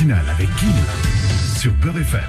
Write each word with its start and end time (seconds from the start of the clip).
matinale 0.00 0.24
avec 0.30 0.48
Kim 0.56 0.68
sur 1.58 1.72
Beurre 1.74 1.98
FM. 1.98 2.20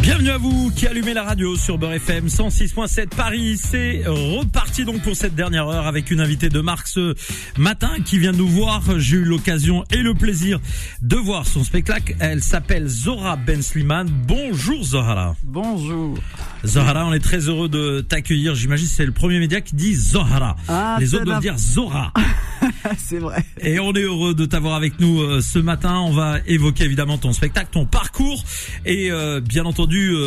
Bienvenue 0.00 0.30
à 0.30 0.38
vous 0.38 0.70
qui 0.70 0.86
allumez 0.86 1.12
la 1.12 1.24
radio 1.24 1.56
sur 1.56 1.76
Beurre 1.76 1.94
FM 1.94 2.26
106.7 2.28 3.08
Paris. 3.08 3.56
C'est 3.58 4.02
reparti 4.06 4.84
donc 4.84 5.02
pour 5.02 5.16
cette 5.16 5.34
dernière 5.34 5.66
heure 5.66 5.86
avec 5.88 6.10
une 6.12 6.20
invitée 6.20 6.50
de 6.50 6.60
Marc 6.60 6.86
ce 6.86 7.14
matin 7.58 7.90
qui 8.04 8.18
vient 8.20 8.30
nous 8.32 8.46
voir. 8.46 8.82
J'ai 8.98 9.16
eu 9.16 9.24
l'occasion 9.24 9.84
et 9.90 9.98
le 9.98 10.14
plaisir 10.14 10.60
de 11.02 11.16
voir 11.16 11.46
son 11.46 11.64
spectacle. 11.64 12.14
Elle 12.20 12.42
s'appelle 12.44 12.86
Zora 12.86 13.34
Ben 13.36 13.60
Slimane. 13.60 14.08
Bonjour 14.08 14.84
Zohara. 14.84 15.34
Bonjour. 15.42 16.16
Zohara, 16.64 17.06
on 17.06 17.12
est 17.12 17.18
très 17.18 17.48
heureux 17.48 17.68
de 17.68 18.02
t'accueillir. 18.02 18.54
J'imagine 18.54 18.86
que 18.86 18.92
c'est 18.92 19.06
le 19.06 19.12
premier 19.12 19.40
média 19.40 19.60
qui 19.60 19.74
dit 19.74 19.94
Zohara. 19.96 20.56
Ah, 20.68 20.96
Les 21.00 21.14
autres 21.14 21.24
doivent 21.24 21.36
la- 21.36 21.40
dire 21.40 21.58
Zora. 21.58 22.12
c'est 22.98 23.18
vrai. 23.18 23.44
Et 23.60 23.78
on 23.78 23.92
est 23.92 24.02
heureux 24.02 24.34
de 24.34 24.44
t'avoir 24.46 24.74
avec 24.74 25.00
nous 25.00 25.20
euh, 25.20 25.40
ce 25.40 25.58
matin. 25.58 26.00
On 26.00 26.12
va 26.12 26.38
évoquer 26.46 26.84
évidemment 26.84 27.18
ton 27.18 27.32
spectacle, 27.32 27.68
ton 27.72 27.86
parcours 27.86 28.44
et 28.86 29.10
euh, 29.10 29.40
bien 29.40 29.64
entendu 29.64 30.10
euh, 30.12 30.18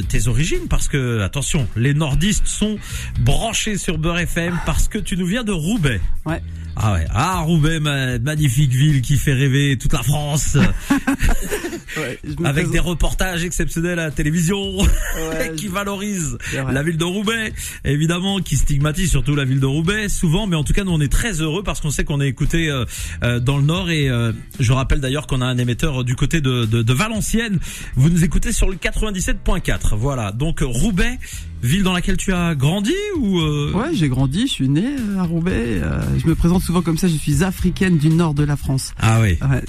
euh, 0.00 0.02
tes 0.02 0.28
origines 0.28 0.68
parce 0.68 0.88
que 0.88 1.20
attention, 1.20 1.66
les 1.76 1.94
nordistes 1.94 2.46
sont 2.46 2.76
branchés 3.20 3.76
sur 3.78 3.98
Beurre 3.98 4.18
FM 4.20 4.58
parce 4.66 4.88
que 4.88 4.98
tu 4.98 5.16
nous 5.16 5.26
viens 5.26 5.44
de 5.44 5.52
Roubaix. 5.52 6.00
Ouais. 6.26 6.42
Ah 6.76 6.94
ouais, 6.94 7.04
ah 7.10 7.40
Roubaix, 7.42 7.78
ma- 7.78 8.18
magnifique 8.18 8.72
ville 8.72 9.00
qui 9.00 9.16
fait 9.16 9.32
rêver 9.32 9.78
toute 9.78 9.92
la 9.92 10.02
France 10.02 10.56
Ouais, 11.96 12.18
avec 12.44 12.70
des 12.70 12.78
reportages 12.78 13.44
exceptionnels 13.44 13.98
à 13.98 14.04
la 14.04 14.10
télévision 14.10 14.78
Ouais, 14.78 15.52
qui 15.56 15.66
je- 15.66 15.72
valorisent 15.72 16.38
la 16.70 16.82
ville 16.82 16.96
de 16.96 17.04
Roubaix, 17.04 17.52
évidemment, 17.84 18.40
qui 18.40 18.56
stigmatise 18.56 19.10
surtout 19.10 19.34
la 19.36 19.44
ville 19.44 19.60
de 19.60 19.66
Roubaix 19.66 20.08
souvent, 20.08 20.46
mais 20.46 20.56
en 20.56 20.64
tout 20.64 20.72
cas 20.72 20.84
nous 20.84 20.92
on 20.92 21.00
est 21.00 21.12
très 21.12 21.40
heureux 21.40 21.62
parce 21.62 21.80
qu'on 21.80 21.90
sait 21.90 22.04
qu'on 22.04 22.20
est 22.20 22.28
écouté 22.28 22.68
euh, 22.68 22.84
euh, 23.22 23.40
dans 23.40 23.56
le 23.58 23.64
Nord. 23.64 23.90
Et 23.90 24.08
euh, 24.08 24.32
je 24.60 24.72
rappelle 24.72 25.00
d'ailleurs 25.00 25.26
qu'on 25.26 25.40
a 25.40 25.46
un 25.46 25.58
émetteur 25.58 26.04
du 26.04 26.16
côté 26.16 26.40
de, 26.40 26.64
de, 26.64 26.82
de 26.82 26.92
Valenciennes. 26.92 27.58
Vous 27.96 28.08
nous 28.10 28.24
écoutez 28.24 28.52
sur 28.52 28.68
le 28.68 28.76
97.4. 28.76 29.96
Voilà, 29.96 30.32
donc 30.32 30.60
Roubaix, 30.62 31.18
ville 31.64 31.82
dans 31.82 31.92
laquelle 31.92 32.16
tu 32.16 32.32
as 32.32 32.54
grandi 32.54 32.92
ou 33.18 33.40
euh, 33.40 33.72
Ouais, 33.74 33.94
j'ai 33.94 34.08
grandi, 34.08 34.46
je 34.46 34.52
suis 34.52 34.68
né 34.68 34.84
euh, 34.98 35.18
à 35.18 35.22
Roubaix. 35.24 35.80
euh, 35.82 36.00
je 36.22 36.26
me 36.28 36.34
présente 36.34 36.62
souvent 36.62 36.82
comme 36.82 36.98
ça, 36.98 37.08
je 37.08 37.16
suis 37.16 37.42
africaine 37.42 37.96
du 37.98 38.08
nord 38.10 38.34
de 38.34 38.44
la 38.44 38.56
France. 38.56 38.92
Ah 39.00 39.20
oui. 39.22 39.38
Ouais. 39.40 39.64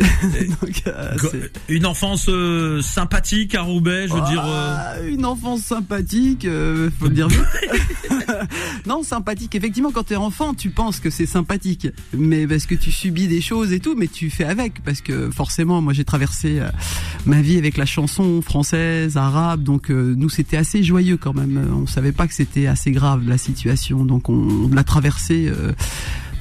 Donc, 0.61 0.83
euh, 0.87 1.15
Une 1.69 1.85
enfance 1.85 2.25
euh, 2.29 2.81
sympathique 2.81 3.55
à 3.55 3.61
Roubaix, 3.61 4.07
je 4.07 4.13
veux 4.13 4.21
dire. 4.29 4.43
euh, 4.45 4.75
Ah, 4.77 4.95
Une 5.07 5.25
enfance 5.25 5.61
sympathique, 5.61 6.45
euh, 6.45 6.89
faut 6.99 7.05
le 7.07 7.13
dire 7.15 7.27
vite. 7.29 7.39
non, 8.85 9.03
sympathique. 9.03 9.55
Effectivement, 9.55 9.91
quand 9.91 10.03
t'es 10.03 10.15
enfant, 10.15 10.53
tu 10.53 10.69
penses 10.69 10.99
que 10.99 11.09
c'est 11.09 11.25
sympathique, 11.25 11.87
mais 12.17 12.45
parce 12.47 12.65
que 12.65 12.75
tu 12.75 12.91
subis 12.91 13.27
des 13.27 13.41
choses 13.41 13.71
et 13.73 13.79
tout, 13.79 13.95
mais 13.97 14.07
tu 14.07 14.29
fais 14.29 14.45
avec, 14.45 14.83
parce 14.83 15.01
que 15.01 15.29
forcément, 15.31 15.81
moi, 15.81 15.93
j'ai 15.93 16.03
traversé 16.05 16.59
ma 17.25 17.41
vie 17.41 17.57
avec 17.57 17.77
la 17.77 17.85
chanson 17.85 18.41
française, 18.41 19.17
arabe, 19.17 19.63
donc 19.63 19.89
euh, 19.91 20.13
nous, 20.17 20.29
c'était 20.29 20.57
assez 20.57 20.83
joyeux 20.83 21.17
quand 21.17 21.33
même. 21.33 21.69
On 21.73 21.84
savait 21.87 22.11
pas 22.11 22.27
que 22.27 22.33
c'était 22.33 22.67
assez 22.67 22.91
grave 22.91 23.27
la 23.27 23.37
situation, 23.37 24.05
donc 24.05 24.29
on, 24.29 24.69
l'a 24.73 24.83
traversé 24.83 25.47
euh, 25.47 25.73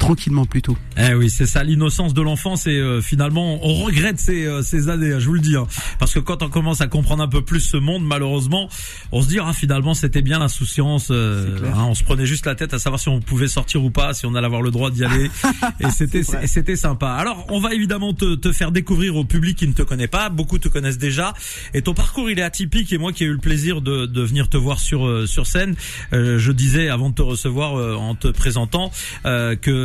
tranquillement 0.04 0.44
plutôt. 0.44 0.76
Eh 0.98 1.14
oui, 1.14 1.30
c'est 1.30 1.46
ça 1.46 1.64
l'innocence 1.64 2.12
de 2.12 2.20
l'enfance 2.20 2.66
et 2.66 2.76
euh, 2.76 3.00
finalement 3.00 3.58
on 3.62 3.74
regrette 3.84 4.18
ces, 4.20 4.44
euh, 4.44 4.62
ces 4.62 4.88
années, 4.88 5.12
hein, 5.12 5.18
je 5.18 5.26
vous 5.26 5.34
le 5.34 5.40
dis, 5.40 5.56
hein. 5.56 5.66
parce 5.98 6.12
que 6.12 6.18
quand 6.18 6.42
on 6.42 6.50
commence 6.50 6.80
à 6.80 6.86
comprendre 6.86 7.22
un 7.22 7.28
peu 7.28 7.42
plus 7.42 7.60
ce 7.60 7.76
monde, 7.76 8.04
malheureusement, 8.04 8.68
on 9.12 9.22
se 9.22 9.28
dit 9.28 9.38
ah 9.40 9.52
finalement 9.54 9.94
c'était 9.94 10.20
bien 10.20 10.38
l'insouciance, 10.38 11.08
euh, 11.10 11.58
hein, 11.74 11.86
on 11.88 11.94
se 11.94 12.04
prenait 12.04 12.26
juste 12.26 12.44
la 12.44 12.54
tête 12.54 12.74
à 12.74 12.78
savoir 12.78 13.00
si 13.00 13.08
on 13.08 13.20
pouvait 13.20 13.48
sortir 13.48 13.82
ou 13.82 13.90
pas, 13.90 14.12
si 14.12 14.26
on 14.26 14.34
allait 14.34 14.46
avoir 14.46 14.62
le 14.62 14.70
droit 14.70 14.90
d'y 14.90 15.04
aller, 15.04 15.30
et 15.80 15.90
c'était 15.90 16.22
c'était 16.46 16.76
sympa. 16.76 17.12
Alors 17.12 17.46
on 17.48 17.58
va 17.58 17.72
évidemment 17.72 18.12
te, 18.12 18.34
te 18.34 18.52
faire 18.52 18.72
découvrir 18.72 19.16
au 19.16 19.24
public 19.24 19.56
qui 19.56 19.66
ne 19.66 19.72
te 19.72 19.82
connaît 19.82 20.08
pas, 20.08 20.28
beaucoup 20.28 20.58
te 20.58 20.68
connaissent 20.68 20.98
déjà, 20.98 21.32
et 21.72 21.80
ton 21.80 21.94
parcours 21.94 22.30
il 22.30 22.38
est 22.38 22.42
atypique 22.42 22.92
et 22.92 22.98
moi 22.98 23.12
qui 23.12 23.24
ai 23.24 23.26
eu 23.26 23.32
le 23.32 23.38
plaisir 23.38 23.80
de, 23.80 24.04
de 24.04 24.22
venir 24.22 24.50
te 24.50 24.58
voir 24.58 24.80
sur 24.80 25.06
euh, 25.06 25.26
sur 25.26 25.46
scène, 25.46 25.76
euh, 26.12 26.38
je 26.38 26.52
disais 26.52 26.88
avant 26.88 27.08
de 27.08 27.14
te 27.14 27.22
recevoir 27.22 27.76
euh, 27.76 27.94
en 27.94 28.14
te 28.14 28.28
présentant 28.28 28.90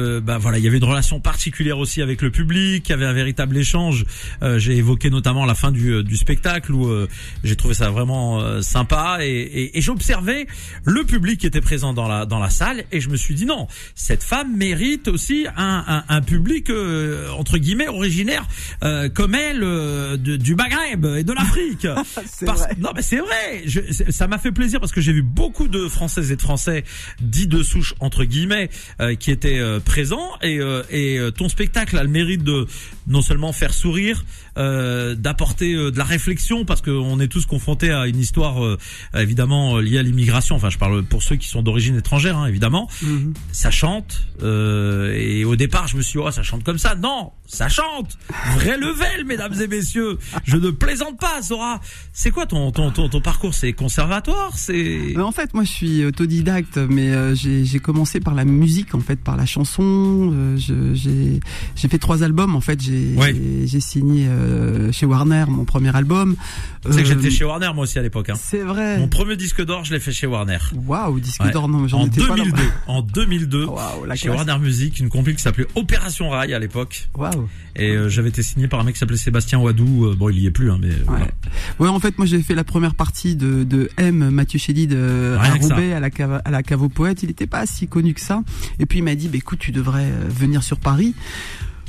euh, 0.10 0.22
bah 0.22 0.38
voilà 0.38 0.58
il 0.58 0.64
y 0.64 0.68
avait 0.68 0.78
une 0.78 0.84
relation 0.84 1.20
particulière 1.20 1.78
aussi 1.78 2.02
avec 2.02 2.22
le 2.22 2.32
public, 2.32 2.88
il 2.88 2.92
y 2.92 2.94
avait 2.94 3.06
un 3.06 3.14
véritable 3.14 3.58
échange. 3.58 4.06
Euh, 4.44 4.60
j'ai 4.60 4.76
évoqué 4.78 5.10
notamment 5.10 5.46
la 5.46 5.56
fin 5.56 5.72
du, 5.72 5.92
euh, 5.94 6.04
du 6.04 6.18
spectacle 6.18 6.74
où 6.74 6.88
euh, 6.88 7.08
j'ai 7.44 7.56
trouvé 7.56 7.74
ça 7.74 7.90
vraiment 7.90 8.42
euh, 8.42 8.62
sympa 8.62 9.20
et, 9.22 9.28
et, 9.30 9.78
et 9.78 9.82
j'observais 9.82 10.48
le 10.86 11.04
public 11.04 11.40
qui 11.40 11.48
était 11.48 11.62
présent 11.62 11.94
dans 11.94 12.08
la 12.08 12.26
dans 12.26 12.40
la 12.40 12.50
salle 12.50 12.84
et 12.92 13.00
je 13.02 13.10
me 13.10 13.18
suis 13.18 13.36
dit 13.36 13.46
non 13.46 13.68
cette 13.96 14.24
femme 14.24 14.56
mérite 14.56 15.08
aussi 15.08 15.46
un, 15.56 15.84
un, 15.88 16.04
un 16.10 16.22
public 16.22 16.70
euh, 16.70 17.30
entre 17.38 17.58
guillemets 17.58 17.88
originaire 17.88 18.46
euh, 18.84 19.10
comme 19.10 19.36
elle 19.36 19.64
euh, 19.64 20.18
de- 20.18 20.38
du 20.38 20.56
Maghreb 20.56 21.06
et 21.06 21.24
de 21.24 21.34
l'Afrique. 21.34 21.88
C'est 22.26 22.46
Parce- 22.46 22.62
vrai. 22.62 22.76
Non 22.80 22.90
mais 22.96 23.02
c'est 23.02 23.18
vrai, 23.20 23.64
Je- 23.66 24.10
ça 24.12 24.28
m'a 24.28 24.38
fait 24.38 24.52
plaisir 24.52 24.80
parce 24.80 24.92
que 24.92 25.02
j'ai 25.02 25.14
vu 25.14 25.22
beaucoup 25.22 25.68
de 25.68 25.88
Françaises 25.88 26.32
et 26.32 26.36
de 26.36 26.42
Français 26.42 26.84
dits 27.22 27.48
de 27.48 27.64
souche 27.64 27.94
entre 28.00 28.24
guillemets 28.24 28.70
euh, 29.02 29.16
qui 29.16 29.32
étaient 29.32 29.60
présents 29.90 30.38
et, 30.44 30.60
euh, 30.60 30.84
euh, 30.94 31.32
ton 31.32 31.50
spectacle 31.50 31.98
a 31.98 32.04
le 32.04 32.10
mérite 32.10 32.44
de 32.44 32.68
non 33.08 33.24
seulement 33.24 33.52
faire 33.54 33.74
sourire, 33.74 34.24
euh, 34.60 35.16
d'apporter 35.16 35.74
euh, 35.74 35.90
de 35.92 35.98
la 35.98 36.04
réflexion 36.04 36.66
parce 36.66 36.82
qu'on 36.82 37.20
est 37.20 37.28
tous 37.28 37.46
confrontés 37.46 37.92
à 37.92 38.06
une 38.08 38.20
histoire 38.20 38.64
euh, 38.64 38.78
évidemment 39.16 39.78
liée 39.80 39.98
à 39.98 40.04
l'immigration. 40.04 40.56
Enfin 40.56 40.70
je 40.70 40.78
parle 40.78 41.04
pour 41.04 41.24
ceux 41.24 41.38
qui 41.38 41.48
sont 41.48 41.62
d'origine 41.62 41.96
étrangère 41.96 42.38
hein, 42.38 42.46
évidemment 42.48 42.88
Mhm. 43.02 43.34
ça 43.52 43.72
chante 43.72 44.22
euh, 44.44 45.14
et 45.16 45.46
au 45.46 45.56
départ 45.56 45.88
je 45.88 45.98
me 45.98 46.02
suis 46.02 46.20
dit 46.20 46.26
oh 46.26 46.32
ça 46.32 46.44
chante 46.44 46.64
comme 46.64 46.78
ça 46.78 46.96
non 46.96 47.32
ça 47.48 47.70
chante 47.70 48.18
vrai 48.56 48.78
level 48.78 49.26
mesdames 49.26 49.54
et 49.62 49.68
messieurs 49.68 50.18
je 50.44 50.58
ne 50.58 50.70
plaisante 50.72 51.20
pas 51.20 51.42
Zora 51.42 51.80
c'est 52.14 52.32
quoi 52.32 52.46
ton 52.46 52.72
ton 52.72 52.92
ton, 52.92 53.08
ton 53.10 53.22
parcours? 53.22 53.54
C'est 53.54 53.74
conservatoire? 53.74 54.52
C'est 54.58 55.16
en 55.18 55.32
fait, 55.32 55.54
moi, 55.54 55.64
je 55.64 55.72
suis 55.72 56.06
autodidacte, 56.06 56.78
mais 56.78 57.12
j'ai 57.36 57.80
commencé 57.80 58.20
par 58.20 58.34
la 58.36 58.46
musique, 58.46 58.94
en 58.96 59.00
fait, 59.00 59.18
par 59.18 59.38
la 59.38 59.46
chanson. 59.46 60.56
j'ai 60.58 61.88
fait 61.88 61.98
trois 61.98 62.24
albums, 62.24 62.56
en 62.56 62.62
fait. 62.62 62.82
J'ai 62.82 63.14
Ouais. 63.16 63.36
j'ai 63.66 63.80
signé 63.80 64.28
euh, 64.50 64.92
chez 64.92 65.06
Warner 65.06 65.46
mon 65.48 65.66
premier 65.66 65.96
album. 65.96 66.36
sais 66.84 66.90
que 66.90 67.00
Euh, 67.02 67.06
j'étais 67.06 67.30
chez 67.32 67.46
Warner 67.46 67.70
moi 67.74 67.84
aussi 67.84 68.00
à 68.00 68.02
l'époque 68.02 68.30
hein. 68.30 68.36
C'est 68.42 68.64
vrai. 68.64 68.98
mon 68.98 69.08
premier 69.08 69.36
disque 69.38 69.64
d'or 69.64 69.84
je 69.86 69.94
l'ai 69.94 70.00
fait 70.00 70.12
chez 70.12 70.28
Warner 70.28 70.58
Waouh, 70.86 71.20
disque 71.20 71.44
Ouais. 71.44 71.52
d'or, 71.52 71.68
non, 71.70 71.88
j'en 71.88 72.00
en 72.02 72.08
étais 72.08 72.22
pas 72.22 72.36
là. 72.36 72.44
2002 72.44 72.62
en 72.88 73.02
2002 73.02 73.66
Waouh, 73.66 74.06
la 74.06 74.16
chez 74.16 74.28
classe. 74.28 74.46
Warner 74.48 74.60
Music 74.64 75.00
une 75.00 75.10
compil 75.10 75.36
qui 75.36 75.42
s'appelait 75.44 75.68
Opération 75.76 76.30
Rail 76.30 76.54
à 76.54 76.60
l'époque 76.60 77.10
Waouh. 77.16 77.48
et 77.76 77.92
euh, 77.92 78.10
j'avais 78.10 78.30
été 78.30 78.44
signé 78.44 78.68
par 78.68 78.80
un 78.80 78.84
mec 78.84 78.96
qui 78.96 79.00
s'appelait 79.00 79.18
Sébastien 79.18 79.60
Wadou 79.60 80.06
Euh, 80.08 80.16
bon 80.16 80.30
il 80.30 80.40
y 80.40 80.46
est 80.48 80.52
plus 80.52 80.72
hein, 80.72 80.78
mais 80.82 80.90
voilà. 81.06 81.26
Ouais. 81.26 81.32
ouais, 81.80 81.90
en 81.90 82.00
fait, 82.00 82.18
moi, 82.18 82.26
j'ai 82.28 82.42
fait 82.42 82.56
la 82.56 82.64
première 82.64 82.96
partie 82.96 83.36
de, 83.36 83.64
de 83.64 83.90
M, 83.98 84.30
Mathieu 84.30 84.60
Chédid, 84.60 84.94
euh, 84.94 85.38
à. 85.40 85.54
Roubaix, 85.56 85.94
à 85.94 86.00
la, 86.00 86.10
cave, 86.10 86.42
à 86.46 86.52
la 86.52 86.64
cave 86.64 86.82
aux 86.82 86.90
poètes. 86.90 87.24
Il 87.24 87.30
était 87.30 87.48
pas 87.48 87.66
si 87.66 87.88
connu 87.88 88.14
que 88.14 88.22
ça. 88.22 88.42
Et 88.80 88.86
puis, 88.86 89.00
il 89.00 89.04
m'a 89.04 89.16
dit, 89.16 89.28
bah, 89.28 89.38
écoute, 89.38 89.60
tu 89.60 89.72
devrais 89.72 90.06
euh, 90.06 90.28
venir 90.30 90.64
sur 90.64 90.80
Paris. 90.80 91.14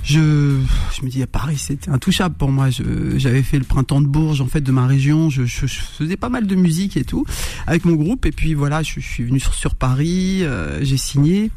Je, 0.03 0.59
je 0.97 1.05
me 1.05 1.09
dis, 1.11 1.23
à 1.23 1.27
Paris, 1.27 1.59
c'était 1.59 1.91
intouchable 1.91 2.35
pour 2.37 2.51
moi. 2.51 2.69
J'avais 3.17 3.43
fait 3.43 3.59
le 3.59 3.65
printemps 3.65 4.01
de 4.01 4.07
Bourges, 4.07 4.41
en 4.41 4.47
fait, 4.47 4.61
de 4.63 4.73
ma 4.73 4.87
région. 4.87 5.31
Je, 5.31 5.45
je- 5.45 5.67
je 5.67 5.81
faisais 5.81 6.17
pas 6.17 6.29
mal 6.31 6.47
de 6.47 6.55
musique 6.55 6.97
et 6.97 7.05
tout, 7.05 7.25
avec 7.67 7.85
mon 7.85 7.95
groupe. 7.95 8.25
Et 8.27 8.33
puis, 8.33 8.55
voilà, 8.55 8.83
je, 8.83 8.99
suis 9.01 9.25
venu 9.25 9.39
sur, 9.39 9.55
sur 9.55 9.75
Paris, 9.75 10.43
euh, 10.43 10.83
j'ai 10.83 10.97
signé. 10.97 11.51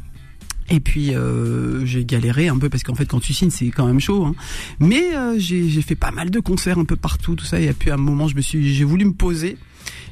Et 0.70 0.80
puis 0.80 1.14
euh, 1.14 1.84
j'ai 1.84 2.06
galéré 2.06 2.48
un 2.48 2.56
peu 2.56 2.70
parce 2.70 2.82
qu'en 2.82 2.94
fait 2.94 3.04
quand 3.04 3.20
tu 3.20 3.34
signes 3.34 3.50
c'est 3.50 3.66
quand 3.66 3.86
même 3.86 4.00
chaud. 4.00 4.24
Hein. 4.24 4.34
Mais 4.78 5.14
euh, 5.14 5.34
j'ai 5.38 5.68
j'ai 5.68 5.82
fait 5.82 5.94
pas 5.94 6.10
mal 6.10 6.30
de 6.30 6.40
concerts 6.40 6.78
un 6.78 6.86
peu 6.86 6.96
partout, 6.96 7.34
tout 7.34 7.44
ça. 7.44 7.60
Et 7.60 7.70
puis 7.74 7.90
à 7.90 7.94
un 7.94 7.98
moment 7.98 8.28
je 8.28 8.34
me 8.34 8.40
suis, 8.40 8.72
j'ai 8.72 8.84
voulu 8.84 9.04
me 9.04 9.12
poser 9.12 9.58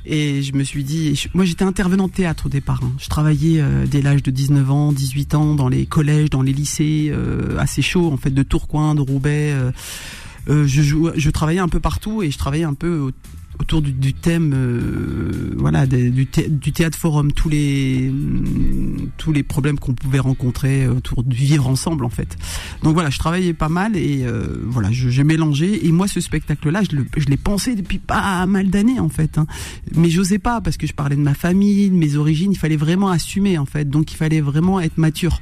et 0.05 0.43
je 0.43 0.53
me 0.55 0.65
suis 0.65 0.85
dit, 0.85 1.21
moi 1.35 1.45
j'étais 1.45 1.65
intervenant 1.65 2.09
de 2.09 2.13
théâtre 2.13 2.47
au 2.47 2.49
départ. 2.49 2.81
hein. 2.83 2.93
Je 2.99 3.09
travaillais 3.09 3.61
euh, 3.61 3.87
dès 3.87 4.03
l'âge 4.03 4.23
de 4.23 4.31
19 4.31 4.71
ans, 4.71 4.93
18 4.93 5.35
ans 5.35 5.55
dans 5.55 5.69
les 5.69 5.87
collèges, 5.87 6.31
dans 6.31 6.43
les 6.43 6.53
lycées, 6.53 7.11
euh, 7.13 7.57
assez 7.59 7.83
chaud 7.83 8.11
en 8.13 8.17
fait 8.17 8.31
de 8.31 8.43
Tourcoing, 8.43 8.95
de 8.95 9.01
Roubaix. 9.01 9.53
euh, 9.53 10.67
je, 10.67 10.83
je 11.15 11.31
travaillais 11.31 11.61
un 11.61 11.69
peu 11.69 11.81
partout 11.81 12.23
et 12.23 12.31
je 12.31 12.39
travaillais 12.39 12.65
un 12.65 12.75
peu 12.75 13.13
autour 13.61 13.83
du, 13.83 13.93
du 13.93 14.15
thème, 14.15 14.53
euh, 14.55 15.55
voilà, 15.57 15.87
du, 15.87 16.27
thé- 16.27 16.49
du 16.49 16.73
théâtre 16.73 16.99
forum, 16.99 17.33
tous 17.33 17.49
les 17.49 18.09
hum, 18.11 19.09
tous 19.19 19.33
les 19.33 19.43
problèmes 19.43 19.79
qu'on 19.79 19.95
pouvait 19.95 20.19
rencontrer 20.19 20.89
autour 20.89 21.23
du 21.23 21.37
vivre 21.37 21.69
ensemble 21.69 22.05
en 22.05 22.09
fait. 22.11 22.37
Donc 22.83 22.95
voilà, 22.95 23.11
je 23.11 23.19
travaillais 23.19 23.53
pas 23.55 23.69
mal 23.69 23.97
et 23.97 24.23
euh, 24.25 24.59
voilà, 24.67 24.89
j'ai 24.91 25.25
mélangé. 25.25 25.87
Et 25.87 25.93
moi, 25.93 26.09
ce 26.09 26.21
spectacle-là, 26.21 26.83
je 26.91 26.97
le- 26.97 27.07
je 27.17 27.27
l'ai 27.27 27.37
pensé 27.37 27.75
depuis 27.75 27.99
pas 27.99 28.47
mal 28.47 28.69
d'années 28.71 29.01
en 29.01 29.09
fait. 29.09 29.39
hein. 29.39 29.47
Mais 29.95 30.11
j'osais 30.11 30.39
pas 30.39 30.61
parce 30.61 30.77
que 30.77 30.87
je 30.87 30.93
parlais 30.95 31.17
de 31.17 31.21
ma 31.23 31.35
famille, 31.35 31.91
de 31.91 31.95
mes 31.97 32.17
origines. 32.17 32.53
Il 32.53 32.59
fallait 32.59 32.77
vraiment 32.77 33.11
assumer 33.11 33.59
en 33.59 33.67
fait. 33.67 33.89
Donc 33.89 34.13
il 34.13 34.17
fallait 34.17 34.41
vraiment 34.41 34.81
être 34.81 34.99
mature. 34.99 35.41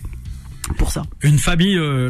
Pour 0.76 0.90
ça. 0.90 1.02
Une 1.22 1.38
famille 1.38 1.76
euh, 1.76 2.08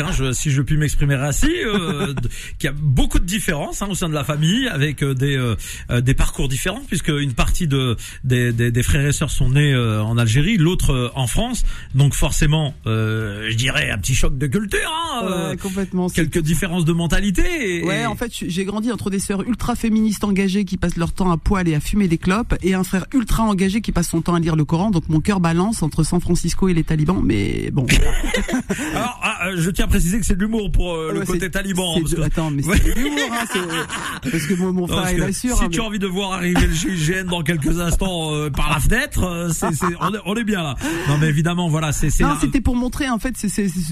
hein, 0.00 0.12
je, 0.12 0.32
si 0.32 0.50
je 0.50 0.62
puis 0.62 0.76
m'exprimer 0.76 1.14
ainsi, 1.14 1.50
euh, 1.64 2.14
qui 2.58 2.68
a 2.68 2.72
beaucoup 2.72 3.18
de 3.18 3.24
différences 3.24 3.82
hein, 3.82 3.88
au 3.90 3.94
sein 3.94 4.08
de 4.08 4.14
la 4.14 4.24
famille, 4.24 4.68
avec 4.68 5.02
euh, 5.02 5.14
des 5.14 5.36
euh, 5.36 5.56
euh, 5.90 6.00
des 6.00 6.14
parcours 6.14 6.48
différents, 6.48 6.82
puisque 6.86 7.08
une 7.08 7.32
partie 7.32 7.66
de 7.66 7.96
des, 8.24 8.52
des, 8.52 8.70
des 8.70 8.82
frères 8.82 9.06
et 9.06 9.12
sœurs 9.12 9.30
sont 9.30 9.50
nés 9.50 9.72
euh, 9.72 10.02
en 10.02 10.18
Algérie, 10.18 10.56
l'autre 10.56 10.92
euh, 10.92 11.10
en 11.14 11.26
France, 11.26 11.64
donc 11.94 12.14
forcément, 12.14 12.74
euh, 12.86 13.48
je 13.50 13.56
dirais 13.56 13.90
un 13.90 13.98
petit 13.98 14.14
choc 14.14 14.36
de 14.38 14.46
culture, 14.46 14.78
hein, 14.90 15.24
euh, 15.24 15.50
Ouais, 15.50 15.56
complètement. 15.56 16.08
quelques 16.08 16.40
différences 16.42 16.84
de 16.84 16.92
mentalité. 16.92 17.78
Et, 17.78 17.84
Ouais, 17.84 18.06
en 18.06 18.14
fait, 18.14 18.32
j'ai 18.46 18.64
grandi 18.64 18.92
entre 18.92 19.10
des 19.10 19.18
sœurs 19.18 19.42
ultra 19.48 19.74
féministes 19.74 20.24
engagées 20.24 20.64
qui 20.64 20.76
passent 20.76 20.96
leur 20.96 21.12
temps 21.12 21.30
à 21.30 21.36
poil 21.36 21.66
et 21.68 21.74
à 21.74 21.80
fumer 21.80 22.08
des 22.08 22.18
clopes, 22.18 22.54
et 22.62 22.74
un 22.74 22.84
frère 22.84 23.06
ultra 23.14 23.42
engagé 23.44 23.80
qui 23.80 23.92
passe 23.92 24.08
son 24.08 24.20
temps 24.22 24.34
à 24.34 24.40
lire 24.40 24.56
le 24.56 24.64
Coran. 24.64 24.90
Donc 24.90 25.08
mon 25.08 25.20
cœur 25.20 25.40
balance 25.40 25.82
entre 25.82 26.04
San 26.04 26.20
Francisco 26.20 26.68
et 26.68 26.74
les 26.74 26.84
talibans, 26.84 27.20
mais 27.22 27.70
bon. 27.72 27.86
Alors, 28.94 29.18
ah, 29.22 29.48
euh, 29.48 29.54
je 29.58 29.70
tiens 29.70 29.84
à 29.84 29.88
préciser 29.88 30.18
que 30.20 30.26
c'est 30.26 30.34
de 30.36 30.40
l'humour 30.40 30.70
pour 30.70 30.94
euh, 30.94 31.12
le 31.12 31.20
Ouais, 31.20 31.26
côté 31.26 31.50
taliban. 31.50 31.96
hein, 31.96 32.00
parce 32.00 32.10
de- 32.12 32.16
que- 32.16 32.22
Attends, 32.22 32.50
mais 32.50 32.62
c'est 32.64 32.94
de 32.94 33.00
l'humour, 33.00 33.18
hein, 33.32 33.44
c'est- 33.52 34.30
parce 34.30 34.46
que 34.46 34.54
mon, 34.54 34.72
mon 34.72 34.80
Non, 34.82 34.86
frère 34.88 35.02
parce 35.02 35.12
il 35.14 35.22
assure. 35.22 35.56
si 35.58 35.64
hein, 35.64 35.68
tu 35.70 35.78
mais- 35.78 35.84
as 35.84 35.86
envie 35.86 35.98
de 35.98 36.06
voir 36.06 36.32
arriver 36.32 36.66
le 36.66 36.72
GIGN 36.74 37.24
dans 37.28 37.42
quelques 37.42 37.78
instants 37.80 38.34
euh, 38.34 38.50
par 38.50 38.70
la 38.70 38.80
fenêtre, 38.80 39.24
euh, 39.24 39.48
c'est, 39.52 39.72
c'est- 39.74 39.86
on, 40.00 40.14
est, 40.14 40.18
on 40.26 40.34
est 40.36 40.44
bien 40.44 40.62
là. 40.62 40.74
Non 41.08 41.18
mais 41.18 41.28
évidemment, 41.28 41.68
voilà, 41.68 41.92
c'est... 41.92 42.10
c'est 42.10 42.22
Non, 42.24 42.30
un- 42.30 42.40
c'était 42.40 42.60
pour 42.60 42.76
montrer 42.76 43.08
en 43.08 43.18
fait 43.18 43.34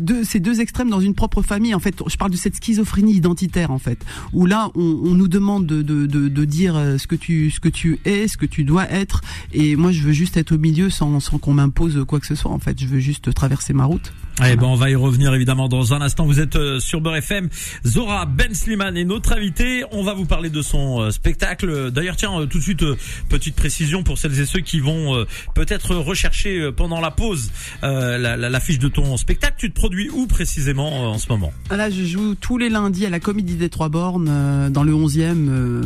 deux, 0.01 0.25
ces 0.25 0.41
deux 0.41 0.61
extrêmes 0.61 0.91
dans 0.91 1.01
une 1.01 1.15
propre 1.15 1.43
famille. 1.43 1.75
En 1.75 1.81
fait, 1.81 1.95
je 2.07 2.17
parle 2.17 2.31
de 2.31 2.37
cette 2.37 2.57
schizophrénie 2.57 3.15
identitaire 3.15 3.71
en 3.71 3.79
fait, 3.79 4.05
où 4.33 4.47
là 4.47 4.71
on, 4.75 4.81
on 5.05 5.15
nous 5.15 5.29
demande 5.29 5.67
de, 5.67 5.83
de, 5.83 6.07
de, 6.07 6.29
de 6.29 6.45
dire 6.45 6.75
ce 6.99 7.07
que 7.07 7.15
tu 7.17 7.51
ce 7.51 7.61
que 7.61 7.69
tu 7.69 7.99
es, 8.05 8.29
ce 8.29 8.37
que 8.37 8.47
tu 8.47 8.65
dois 8.65 8.89
être, 8.91 9.21
et 9.53 9.77
moi 9.77 9.93
je 9.93 10.03
veux 10.03 10.13
juste 10.13 10.37
être 10.37 10.53
au 10.53 10.59
milieu 10.59 10.91
sans, 10.91 11.19
sans 11.21 11.39
qu'on 11.39 11.55
m'impose 11.55 12.05
quoi 12.07 12.21
que 12.21 12.27
ce 12.27 12.35
soit. 12.35 12.51
En 12.51 12.59
fait, 12.59 12.79
je 12.81 12.87
veux 12.87 12.99
juste 13.01 13.33
traverser 13.35 13.73
ma 13.73 13.85
out 13.89 14.11
Eh 14.41 14.55
ben, 14.57 14.67
on 14.67 14.77
va 14.77 14.89
y 14.89 14.95
revenir 14.95 15.35
évidemment 15.35 15.69
dans 15.69 15.95
un 15.95 16.01
instant. 16.01 16.25
Vous 16.25 16.39
êtes 16.39 16.55
euh, 16.57 16.79
sur 16.79 17.01
Beurre 17.01 17.17
FM. 17.17 17.49
Zora 17.85 18.25
Ben 18.25 18.55
Sliman 18.55 18.97
est 18.97 19.05
notre 19.05 19.33
invité. 19.33 19.83
On 19.91 20.05
va 20.05 20.15
vous 20.15 20.27
parler 20.27 20.49
de 20.49 20.63
son 20.63 21.01
euh, 21.01 21.11
spectacle. 21.11 21.91
D'ailleurs, 21.91 22.17
tiens, 22.17 22.41
euh, 22.41 22.47
tout 22.47 22.59
de 22.59 22.63
suite, 22.63 22.85
petite 23.29 23.57
précision 23.57 24.05
pour 24.05 24.17
celles 24.17 24.39
et 24.39 24.47
ceux 24.47 24.61
qui 24.61 24.79
vont 24.81 25.25
peut-être 25.55 25.97
rechercher 25.97 26.71
pendant 26.77 27.01
la 27.01 27.11
pause 27.11 27.51
euh, 27.83 28.19
la, 28.19 28.37
la, 28.37 28.49
la 28.49 28.61
fiche 28.61 28.79
de 28.79 28.89
ton 28.89 29.17
spectacle. 29.17 29.57
Tu 29.59 29.71
te 29.71 29.75
produis 29.75 30.09
où 30.11 30.27
précisément 30.27 31.11
en 31.13 31.19
ce 31.19 31.29
moment? 31.29 31.53
Ah, 31.71 31.77
Là, 31.77 31.91
je 31.91 32.05
joue 32.05 32.35
tous 32.35 32.59
les 32.59 32.69
lundis 32.69 33.07
à 33.07 33.11
la 33.11 33.21
Comédie 33.21 33.57
des 33.57 33.69
Trois 33.69 33.89
Bornes, 33.89 34.71
dans 34.71 34.83
le 34.85 34.93
11e 34.93 35.49
euh, 35.49 35.83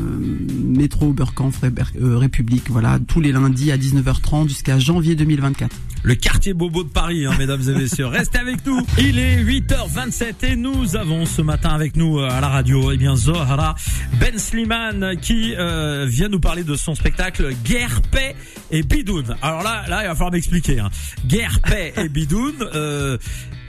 métro 0.64 1.12
Burkamp 1.12 1.52
euh, 1.64 2.19
République. 2.19 2.64
Voilà, 2.69 2.98
tous 3.06 3.20
les 3.20 3.32
lundis 3.32 3.72
à 3.72 3.76
19h30 3.76 4.48
jusqu'à 4.48 4.78
janvier 4.78 5.14
2024. 5.14 5.75
Le 6.05 6.14
quartier 6.16 6.52
bobo 6.52 6.82
de 6.82 6.88
Paris, 6.88 7.26
hein, 7.26 7.32
mesdames 7.38 7.62
et 7.69 7.75
messieurs. 7.75 8.06
Restez 8.06 8.41
avec 8.42 8.66
nous. 8.66 8.80
Il 8.98 9.20
est 9.20 9.36
8h27 9.44 10.34
et 10.50 10.56
nous 10.56 10.96
avons 10.96 11.26
ce 11.26 11.42
matin 11.42 11.68
avec 11.68 11.94
nous 11.94 12.18
euh, 12.18 12.28
à 12.28 12.40
la 12.40 12.48
radio, 12.48 12.90
eh 12.90 12.96
bien, 12.96 13.14
Zohara 13.14 13.76
Ben 14.18 14.36
Sliman 14.36 15.16
qui 15.20 15.54
euh, 15.56 16.06
vient 16.08 16.28
nous 16.28 16.40
parler 16.40 16.64
de 16.64 16.74
son 16.74 16.96
spectacle 16.96 17.54
Guerre, 17.64 18.02
paix 18.10 18.34
et 18.72 18.82
bidoun. 18.82 19.36
Alors 19.42 19.62
là, 19.62 19.84
là, 19.88 20.02
il 20.02 20.08
va 20.08 20.14
falloir 20.14 20.32
m'expliquer. 20.32 20.80
Hein. 20.80 20.90
Guerre, 21.24 21.60
paix 21.60 21.94
et 21.96 22.08
bidoun. 22.08 22.54
Euh, 22.74 23.16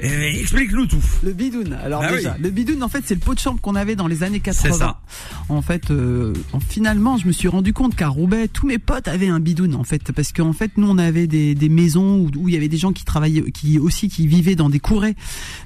Explique-nous 0.02 0.86
tout. 0.88 1.04
Le 1.24 1.32
bidoun. 1.32 1.74
Alors 1.82 2.04
Ah 2.04 2.12
déjà, 2.16 2.34
oui. 2.36 2.44
le 2.44 2.50
bidoun, 2.50 2.84
en 2.84 2.90
fait, 2.90 3.04
c'est 3.06 3.14
le 3.14 3.20
pot 3.22 3.34
de 3.34 3.40
chambre 3.40 3.62
qu'on 3.62 3.76
avait 3.76 3.96
dans 3.96 4.08
les 4.08 4.24
années 4.24 4.40
80. 4.42 4.74
C'est 4.74 4.78
ça. 4.80 5.00
En 5.50 5.62
fait, 5.62 5.92
euh, 5.92 6.34
en- 6.52 6.60
finalement, 6.60 7.18
je 7.18 7.28
me 7.28 7.32
suis 7.32 7.48
rendu 7.48 7.72
compte 7.74 7.96
qu'à 7.96 8.08
Roubaix, 8.10 8.48
tous 8.48 8.68
mes 8.68 8.80
potes 8.80 9.08
avaient 9.08 9.28
un 9.30 9.40
bidoun, 9.40 9.76
en 9.76 9.84
fait, 9.84 10.12
parce 10.12 10.34
qu'en 10.34 10.52
fait, 10.54 10.72
nous, 10.78 10.88
on 10.90 10.98
avait 10.98 11.28
des, 11.28 11.56
des 11.56 11.70
maisons 11.70 12.18
où, 12.18 12.30
où 12.38 12.50
il 12.50 12.54
y 12.54 12.58
avait 12.58 12.68
des 12.68 12.78
gens 12.78 12.92
qui 12.92 13.06
travaillaient, 13.06 13.50
qui 13.52 13.80
aussi, 13.80 14.10
qui 14.10 14.28
vivaient 14.28 14.56
dans 14.56 14.70
des 14.70 14.80
courets. 14.80 15.16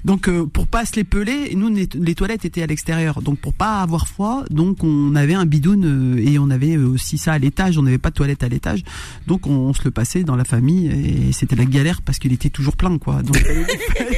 Donc, 0.06 0.28
euh, 0.30 0.46
pour 0.46 0.68
pas 0.68 0.86
se 0.86 0.96
les 0.96 1.04
peler, 1.04 1.54
nous, 1.56 1.70
les, 1.74 1.90
les 1.96 2.16
toilettes 2.16 2.46
étaient 2.46 2.62
à 2.64 2.68
l'extérieur. 2.68 3.22
Donc, 3.22 3.40
pour 3.40 3.54
pas 3.54 3.82
avoir 3.82 4.08
froid, 4.08 4.44
donc 4.52 4.84
on 4.84 5.16
avait 5.16 5.34
un 5.34 5.46
bidoun 5.46 5.84
euh, 5.86 6.18
et 6.24 6.38
on 6.38 6.50
avait 6.52 6.78
aussi 6.78 7.18
ça 7.18 7.34
à 7.34 7.40
l'étage. 7.40 7.78
On 7.78 7.84
n'avait 7.84 7.98
pas 7.98 8.10
de 8.10 8.16
toilette 8.16 8.44
à 8.44 8.50
l'étage, 8.50 8.84
donc 9.26 9.48
on, 9.48 9.52
on 9.52 9.74
se 9.74 9.84
le 9.84 9.92
passait 9.92 10.24
dans 10.24 10.36
la 10.36 10.44
famille 10.46 10.88
et 10.88 11.32
c'était 11.32 11.56
la 11.56 11.66
galère 11.66 12.02
parce 12.02 12.20
qu'il 12.20 12.34
était 12.34 12.50
toujours 12.50 12.76
plein, 12.78 12.98
quoi. 12.98 13.22
Donc, 13.24 13.38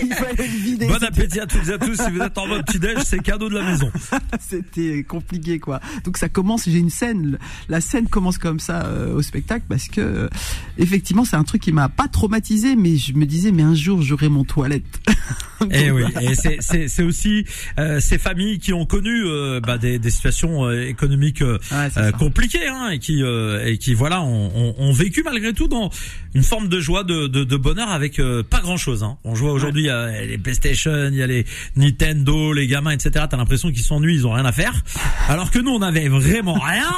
il 0.01 0.13
fallait, 0.13 0.31
il 0.31 0.35
fallait 0.35 0.47
le 0.47 0.57
vider. 0.57 0.87
Bon 0.87 1.03
appétit 1.03 1.39
à 1.39 1.45
toutes 1.45 1.67
et 1.67 1.73
à 1.73 1.77
tous. 1.77 1.95
Si 1.95 2.11
vous 2.11 2.21
êtes 2.21 2.37
en 2.37 2.47
mode 2.47 2.65
petit-déj, 2.65 2.97
c'est 3.03 3.19
cadeau 3.19 3.49
de 3.49 3.55
la 3.55 3.63
maison. 3.63 3.91
C'était 4.39 5.03
compliqué 5.03 5.59
quoi. 5.59 5.79
Donc 6.03 6.17
ça 6.17 6.29
commence, 6.29 6.65
j'ai 6.67 6.77
une 6.79 6.89
scène, 6.89 7.37
la 7.67 7.81
scène 7.81 8.07
commence 8.07 8.37
comme 8.37 8.59
ça 8.59 8.85
euh, 8.85 9.13
au 9.13 9.21
spectacle 9.21 9.65
parce 9.67 9.87
que 9.87 10.01
euh, 10.01 10.29
effectivement 10.77 11.25
c'est 11.25 11.35
un 11.35 11.43
truc 11.43 11.61
qui 11.61 11.71
m'a 11.71 11.89
pas 11.89 12.07
traumatisé 12.07 12.75
mais 12.75 12.97
je 12.97 13.13
me 13.13 13.25
disais 13.25 13.51
mais 13.51 13.63
un 13.63 13.75
jour 13.75 14.01
j'aurai 14.01 14.29
mon 14.29 14.43
toilette. 14.43 14.83
Et 15.71 15.91
oui, 15.91 16.03
et 16.21 16.35
c'est 16.87 17.03
aussi 17.03 17.43
euh, 17.79 17.99
ces 17.99 18.17
familles 18.17 18.59
qui 18.59 18.71
ont 18.71 18.85
connu 18.85 19.25
euh, 19.25 19.59
bah, 19.59 19.77
des 19.77 19.99
des 19.99 20.09
situations 20.09 20.65
euh, 20.65 20.87
économiques 20.87 21.41
euh, 21.41 21.57
Ouais, 21.71 22.11
compliquées 22.17 22.67
hein, 22.67 22.89
et 22.91 22.99
qui 22.99 23.21
euh, 23.23 23.65
et 23.65 23.77
qui 23.77 23.93
voilà 23.93 24.21
ont, 24.21 24.51
ont, 24.55 24.75
ont 24.77 24.91
vécu 24.93 25.21
malgré 25.21 25.51
tout 25.53 25.67
dans 25.67 25.89
une 26.33 26.43
forme 26.43 26.69
de 26.69 26.79
joie, 26.79 27.03
de 27.03 27.27
de, 27.27 27.43
de 27.43 27.57
bonheur 27.57 27.89
avec 27.89 28.19
euh, 28.19 28.41
pas 28.41 28.61
grand 28.61 28.77
chose. 28.77 29.03
Hein. 29.03 29.17
On 29.25 29.33
voit 29.33 29.51
aujourd'hui 29.51 29.88
y 29.89 29.91
a 29.91 30.25
les 30.25 30.37
PlayStation, 30.37 31.09
il 31.11 31.15
y 31.15 31.23
a 31.23 31.27
les 31.27 31.45
Nintendo, 31.75 32.53
les 32.53 32.67
gamins, 32.67 32.91
etc. 32.91 33.25
T'as 33.29 33.37
l'impression 33.37 33.69
qu'ils 33.71 33.83
s'ennuient, 33.83 34.15
ils 34.15 34.27
ont 34.27 34.31
rien 34.33 34.45
à 34.45 34.51
faire, 34.51 34.73
alors 35.27 35.51
que 35.51 35.59
nous 35.59 35.71
on 35.71 35.81
avait 35.81 36.07
vraiment 36.07 36.53
rien 36.59 36.89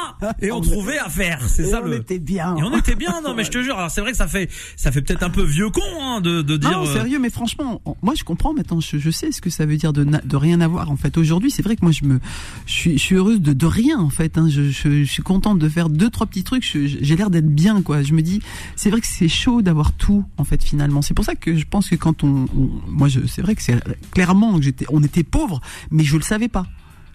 et 0.41 0.51
on 0.51 0.61
trouvait 0.61 0.99
à 0.99 1.09
faire. 1.09 1.39
C'est 1.47 1.65
ça 1.65 1.81
on 1.83 1.87
le. 1.87 1.97
était 1.97 2.19
bien. 2.19 2.55
Et 2.57 2.63
on 2.63 2.77
était 2.77 2.95
bien, 2.95 3.21
non 3.23 3.33
mais 3.33 3.43
je 3.43 3.51
te 3.51 3.61
jure. 3.63 3.77
Alors 3.77 3.91
c'est 3.91 4.01
vrai 4.01 4.11
que 4.11 4.17
ça 4.17 4.27
fait 4.27 4.49
ça 4.75 4.91
fait 4.91 5.01
peut-être 5.01 5.23
un 5.23 5.29
peu 5.29 5.43
vieux 5.43 5.69
con 5.69 5.81
hein, 6.01 6.21
de 6.21 6.41
de 6.41 6.57
dire. 6.57 6.71
Non, 6.71 6.87
euh, 6.87 6.93
sérieux, 6.93 7.19
mais 7.19 7.29
franchement, 7.29 7.81
moi 8.01 8.13
je 8.15 8.23
comprends 8.23 8.53
maintenant, 8.53 8.79
je, 8.79 8.97
je 8.97 9.09
sais 9.09 9.31
ce 9.31 9.41
que 9.41 9.49
ça 9.49 9.65
veut 9.65 9.77
dire 9.77 9.93
de, 9.93 10.35
rien 10.35 10.61
avoir 10.61 10.89
en 10.91 10.95
fait. 10.97 11.17
Aujourd'hui, 11.17 11.51
c'est 11.51 11.61
vrai 11.61 11.75
que 11.75 11.81
moi 11.83 11.91
je 11.91 12.05
me, 12.05 12.19
je 12.65 12.71
suis, 12.73 12.93
je 12.97 13.03
suis 13.03 13.15
heureuse 13.15 13.41
de, 13.41 13.53
de 13.53 13.65
rien 13.65 13.99
en 13.99 14.09
fait. 14.09 14.37
Hein. 14.37 14.47
Je, 14.49 14.69
je, 14.69 15.03
je 15.03 15.11
suis 15.11 15.23
contente 15.23 15.59
de 15.59 15.69
faire 15.69 15.89
deux 15.89 16.09
trois 16.09 16.25
petits 16.27 16.43
trucs. 16.43 16.63
J'ai 16.63 17.15
l'air 17.15 17.29
d'être 17.29 17.49
bien 17.53 17.81
quoi. 17.81 18.01
Je 18.03 18.13
me 18.13 18.21
dis, 18.21 18.41
c'est 18.75 18.89
vrai 18.89 19.01
que 19.01 19.07
c'est 19.07 19.27
chaud 19.27 19.61
d'avoir 19.61 19.93
tout 19.93 20.25
en 20.37 20.43
fait 20.43 20.63
finalement. 20.63 21.01
C'est 21.01 21.13
pour 21.13 21.25
ça 21.25 21.35
que 21.35 21.55
je 21.55 21.65
pense 21.69 21.89
que 21.89 21.95
quand 21.95 22.23
on, 22.23 22.45
on- 22.57 22.69
moi 22.87 23.07
c'est 23.09 23.41
vrai 23.41 23.55
que 23.55 23.61
c'est 23.61 23.75
clairement 24.11 24.59
on 24.89 25.03
était 25.03 25.23
pauvres, 25.23 25.61
mais 25.89 26.03
je 26.03 26.15
le 26.17 26.23
savais 26.23 26.47
pas. 26.47 26.65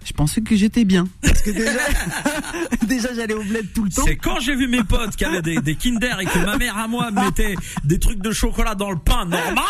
Je 0.07 0.13
pensais 0.13 0.41
que 0.41 0.55
j'étais 0.55 0.85
bien 0.85 1.07
parce 1.21 1.43
que 1.43 1.51
déjà, 1.51 1.81
déjà 2.87 3.15
j'allais 3.15 3.35
au 3.35 3.43
bled 3.43 3.73
tout 3.75 3.85
le 3.85 3.91
temps. 3.91 4.05
C'est 4.07 4.17
quand 4.17 4.39
j'ai 4.41 4.55
vu 4.55 4.69
mes 4.69 4.85
potes 4.85 5.17
qui 5.17 5.25
avaient 5.25 5.43
des, 5.43 5.61
des 5.61 5.75
Kinder 5.75 6.21
et 6.21 6.27
que 6.27 6.39
ma 6.39 6.57
mère 6.57 6.79
à 6.79 6.87
moi 6.87 7.11
mettait 7.11 7.57
des 7.85 7.99
trucs 7.99 8.21
de 8.21 8.31
chocolat 8.31 8.75
dans 8.77 8.91
le 8.91 8.99
pain 8.99 9.25
normal 9.25 9.65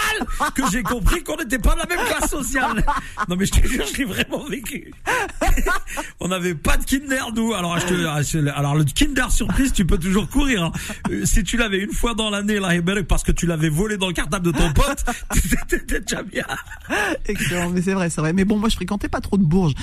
que 0.54 0.62
j'ai 0.70 0.82
compris 0.82 1.22
qu'on 1.24 1.36
n'était 1.36 1.58
pas 1.58 1.74
de 1.74 1.78
la 1.80 1.86
même 1.86 2.04
classe 2.06 2.30
sociale. 2.30 2.84
Non 3.28 3.36
mais 3.36 3.46
je 3.46 3.52
te 3.52 3.66
jure, 3.66 3.84
je 3.90 3.96
l'ai 3.96 4.04
vraiment 4.04 4.44
vécu. 4.44 4.92
On 6.20 6.28
n'avait 6.28 6.54
pas 6.54 6.76
de 6.76 6.84
Kinder 6.84 7.32
nous. 7.34 7.54
Alors, 7.54 7.78
je 7.78 7.86
te- 7.86 8.48
alors 8.50 8.74
le 8.74 8.84
Kinder 8.84 9.30
surprise, 9.30 9.72
tu 9.72 9.86
peux 9.86 9.98
toujours 9.98 10.28
courir. 10.28 10.64
hein. 10.64 10.72
Euh, 11.10 11.24
Si 11.24 11.42
tu 11.44 11.56
l'avais 11.56 11.78
une 11.78 11.92
fois 11.92 12.14
dans 12.14 12.30
l'année 12.30 12.58
là, 12.60 12.68
parce 13.08 13.22
que 13.22 13.32
tu 13.32 13.46
l'avais 13.46 13.68
volé 13.68 13.96
dans 13.96 14.08
le 14.08 14.12
cartable 14.12 14.46
de 14.46 14.52
ton 14.52 14.72
pote, 14.72 15.04
t'étais 15.68 16.00
déjà 16.00 16.22
bien. 16.22 16.44
Excellent, 17.26 17.70
mais 17.70 17.82
c'est 17.82 17.94
vrai, 17.94 18.10
c'est 18.10 18.20
vrai. 18.20 18.32
Mais 18.32 18.44
bon, 18.44 18.58
moi, 18.58 18.68
je 18.68 18.76
fréquentais 18.76 19.08
pas 19.08 19.20
trop 19.20 19.36
de 19.38 19.44
bourges. 19.44 19.74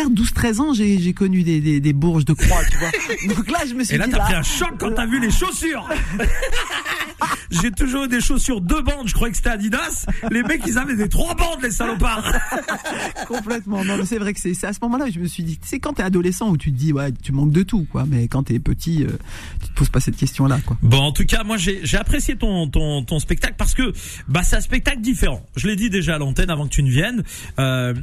Vers 0.00 0.10
12-13 0.10 0.60
ans, 0.60 0.72
j'ai, 0.72 1.12
connu 1.12 1.42
des, 1.42 1.60
des, 1.60 1.80
des 1.80 1.92
bourges 1.92 2.24
de 2.24 2.32
croix, 2.32 2.62
tu 2.70 2.78
vois. 2.78 2.90
Donc 3.34 3.50
là, 3.50 3.58
je 3.68 3.74
me 3.74 3.84
suis 3.84 3.94
Et 3.94 3.98
là, 3.98 4.06
t'as 4.08 4.18
pris 4.18 4.34
un 4.34 4.42
choc 4.42 4.72
quand 4.78 4.92
t'as 4.92 5.06
vu 5.06 5.20
les 5.20 5.30
chaussures. 5.30 5.88
J'ai 7.50 7.70
toujours 7.70 8.04
eu 8.04 8.08
des 8.08 8.20
chaussures 8.20 8.60
deux 8.60 8.80
bandes, 8.80 9.06
je 9.08 9.12
croyais 9.12 9.32
que 9.32 9.36
c'était 9.36 9.50
Adidas. 9.50 10.06
Les 10.30 10.42
mecs, 10.42 10.62
ils 10.66 10.78
avaient 10.78 10.96
des 10.96 11.08
trois 11.08 11.34
bandes, 11.34 11.62
les 11.62 11.70
salopards. 11.70 12.32
complètement. 13.28 13.84
Non, 13.84 13.98
mais 13.98 14.06
c'est 14.06 14.18
vrai 14.18 14.32
que 14.32 14.40
c'est, 14.40 14.64
à 14.64 14.72
ce 14.72 14.78
moment-là 14.82 15.06
que 15.06 15.12
je 15.12 15.18
me 15.18 15.26
suis 15.26 15.42
dit, 15.42 15.58
c'est 15.62 15.80
quand 15.80 15.94
t'es 15.94 16.02
adolescent 16.02 16.48
où 16.48 16.56
tu 16.56 16.72
te 16.72 16.78
dis, 16.78 16.92
ouais, 16.92 17.12
tu 17.12 17.32
manques 17.32 17.52
de 17.52 17.62
tout, 17.62 17.86
quoi. 17.90 18.04
Mais 18.06 18.28
quand 18.28 18.44
t'es 18.44 18.58
petit, 18.58 19.04
euh, 19.04 19.10
tu 19.60 19.68
te 19.68 19.74
poses 19.74 19.90
pas 19.90 20.00
cette 20.00 20.16
question-là, 20.16 20.60
quoi. 20.64 20.78
Bon, 20.82 20.98
en 20.98 21.12
tout 21.12 21.26
cas, 21.26 21.42
moi, 21.44 21.56
j'ai 21.56 21.80
j'ai 21.82 21.98
apprécié 21.98 22.36
ton, 22.36 22.68
ton, 22.68 23.02
ton 23.02 23.18
spectacle 23.18 23.54
parce 23.58 23.74
que 23.74 23.92
bah, 24.28 24.42
c'est 24.42 24.56
un 24.56 24.60
spectacle 24.60 25.00
différent. 25.00 25.44
Je 25.56 25.66
l'ai 25.66 25.76
dit 25.76 25.90
déjà 25.90 26.14
à 26.14 26.18
l'antenne 26.18 26.50
avant 26.50 26.64
que 26.64 26.72
tu 26.72 26.82
ne 26.82 26.90
viennes. 26.90 27.24
Euh, 27.58 27.94